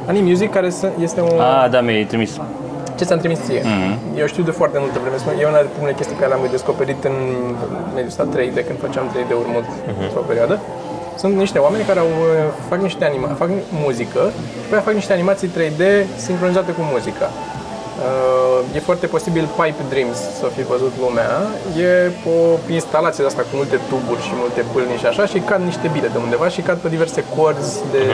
[0.07, 1.29] Ani Music care să- este un...
[1.41, 2.41] Ah, da, mi-ai trimis.
[2.99, 3.63] Ce ți-am trimis ție?
[4.17, 5.17] Eu știu de foarte multă vreme.
[5.41, 7.17] E una dintre primele chestii pe care le-am descoperit în
[7.95, 9.69] mediul ăsta 3D, când făceam 3D-uri mult
[10.05, 10.55] într-o perioadă.
[11.23, 13.51] Sunt niște oameni care au, uh, fac niște anima, fac
[13.85, 14.23] muzică
[14.53, 15.83] și după aia fac niște animații 3D
[16.27, 17.29] sincronizate cu muzica.
[17.99, 21.31] Uh, e foarte posibil Pipe Dreams să fi văzut lumea.
[21.87, 22.39] E o
[22.73, 26.09] instalație de asta cu multe tuburi și multe pâlni și așa și cad niște bile
[26.15, 28.05] de undeva și cad pe diverse corzi de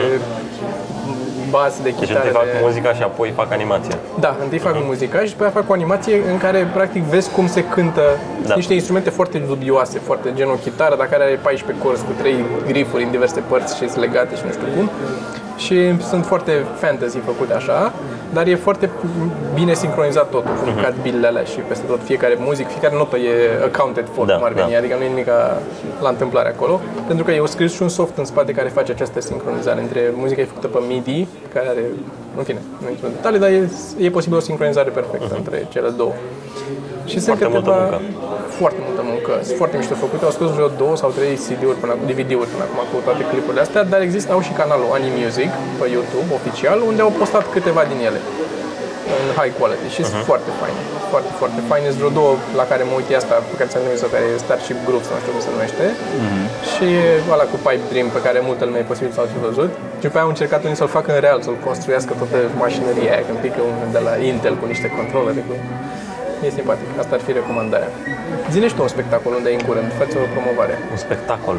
[1.49, 2.17] bas, de Deci chitară.
[2.25, 2.59] întâi fac de...
[2.61, 3.95] muzica și apoi fac animația.
[4.19, 7.47] Da, întâi fac muzica și după aia fac o animație în care practic vezi cum
[7.47, 8.01] se cântă
[8.47, 8.53] Da.
[8.55, 12.45] niște instrumente foarte dubioase, foarte gen o chitară, dar care are 14 corzi cu trei
[12.67, 14.89] grifuri în diverse părți și sunt legate și nu știu cum.
[15.57, 15.77] Și
[16.09, 17.93] sunt foarte fantasy făcute așa,
[18.33, 18.89] dar e foarte
[19.53, 23.31] bine sincronizat totul, cum cad bilele alea și peste tot fiecare muzică, fiecare notă e
[23.63, 24.77] accounted for, Da, cum ar veni, da.
[24.77, 25.27] adică nu e nimic
[26.01, 29.21] la întâmplare acolo, pentru că e scris și un soft în spate care face această
[29.21, 31.83] sincronizare între muzica e făcută pe MIDI, care are,
[32.37, 33.69] în fine, nu intru în detalii, dar e,
[33.99, 36.11] e posibil o sincronizare perfectă între cele două.
[37.05, 38.01] Și sunt Foarte multă câteva, muncă.
[38.61, 41.91] Foarte multă muncă, sunt foarte mișto făcute, au scos vreo două sau trei CD-uri până
[41.93, 45.51] acum, DVD-uri până acum cu toate clipurile astea, dar există, au și canalul Ani Music
[45.79, 48.19] pe YouTube, oficial, unde au postat câteva din ele
[49.19, 50.81] în high quality și sunt foarte faine,
[51.11, 51.85] foarte, foarte faine.
[51.91, 54.45] Sunt vreo două la care mă uit e asta pe care ți-am trimis-o, care e
[54.45, 55.85] Starship Group, sau nu știu cum se numește,
[56.71, 56.87] și
[57.33, 59.71] ăla cu Pipe Dream, pe care multă lume e posibil să-l fi văzut.
[59.99, 63.23] Și după aia au încercat unii să-l facă în real, să-l construiască toată mașinăria aia,
[63.27, 65.41] când pică unul de la Intel cu niște controlere.
[65.47, 65.53] Cu...
[66.45, 67.89] E simpatic, asta ar fi recomandarea.
[68.53, 70.73] Zine și tu un spectacol unde e în curând, faci o promovare.
[70.93, 71.57] Un spectacol.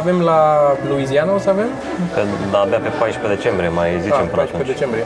[0.00, 0.38] Avem la
[0.90, 1.68] Louisiana, o să avem?
[2.14, 2.20] Pe,
[2.52, 4.72] da, abia pe 14 decembrie mai zicem Ah, până 14 atunci.
[4.74, 5.04] decembrie.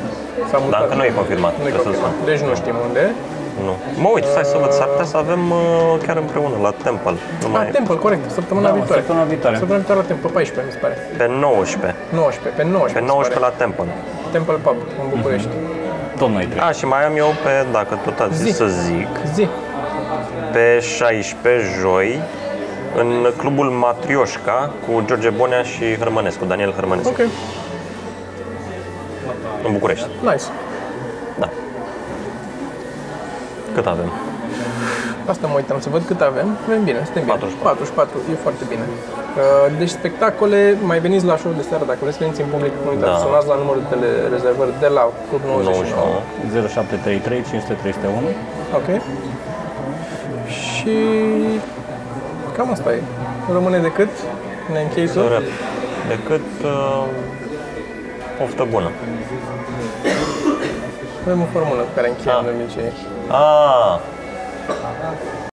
[0.50, 0.72] S-a mutat.
[0.74, 2.12] Dar încă nu e confirmat, Nu e trebuie să confirmat.
[2.18, 2.28] sun.
[2.30, 3.02] Deci nu știm unde.
[3.66, 3.74] Nu.
[4.04, 5.60] Mă uit, stai să văd, s-ar putea să avem uh,
[6.06, 7.16] chiar împreună la Temple.
[7.42, 7.64] Nu Ah, mai...
[7.78, 9.00] Temple, corect, săptămâna Da, mă, viitoare.
[9.02, 9.54] săptămâna viitoare.
[9.60, 10.94] Săptămâna viitoare la Temple, pe 14 mi se pare.
[11.20, 11.98] Pe 19.
[12.22, 12.96] 19, pe 19.
[12.96, 13.44] Pe mi se 19 pare.
[13.48, 13.88] la Temple.
[14.36, 15.50] Temple Pub, în București.
[15.54, 15.77] Tot
[16.26, 16.60] noi trei.
[16.62, 18.56] A, și mai am eu pe, dacă tot ați zis Zi.
[18.56, 19.48] să zic, Zi.
[20.52, 22.20] pe 16 joi,
[22.96, 27.18] în clubul Matrioșca cu George Bonea și Hărmănescu, Daniel Hărmănescu, Ok,
[29.66, 30.06] în București.
[30.20, 30.44] nice.
[31.38, 31.48] Da.
[33.74, 34.12] Cât avem?
[35.32, 36.48] Asta mă uitam să văd cât avem.
[36.66, 37.34] Avem bine, suntem bine.
[37.34, 37.62] 44.
[37.62, 38.84] 44, e foarte bine.
[38.88, 40.58] Uh, Deci spectacole,
[40.90, 43.24] mai veniți la show de seară, dacă vreți să veniți în public, nu uitați, Da.
[43.26, 46.06] sunați la numărul de rezervări de la Club 99.
[46.50, 46.68] 99.
[46.68, 48.28] 0733 500 301.
[48.78, 48.88] Ok.
[50.66, 50.96] Și
[52.56, 53.00] cam asta e.
[53.46, 54.12] Nu rămâne decât
[54.72, 55.22] ne închei tot.
[55.24, 55.38] Sără.
[56.14, 57.04] Decât uh,
[58.38, 58.90] poftă bună.
[61.24, 62.44] Avem o formulă cu care încheiem Ah.
[62.46, 62.90] de obicei.
[63.42, 63.92] Ah,
[64.68, 65.47] 好的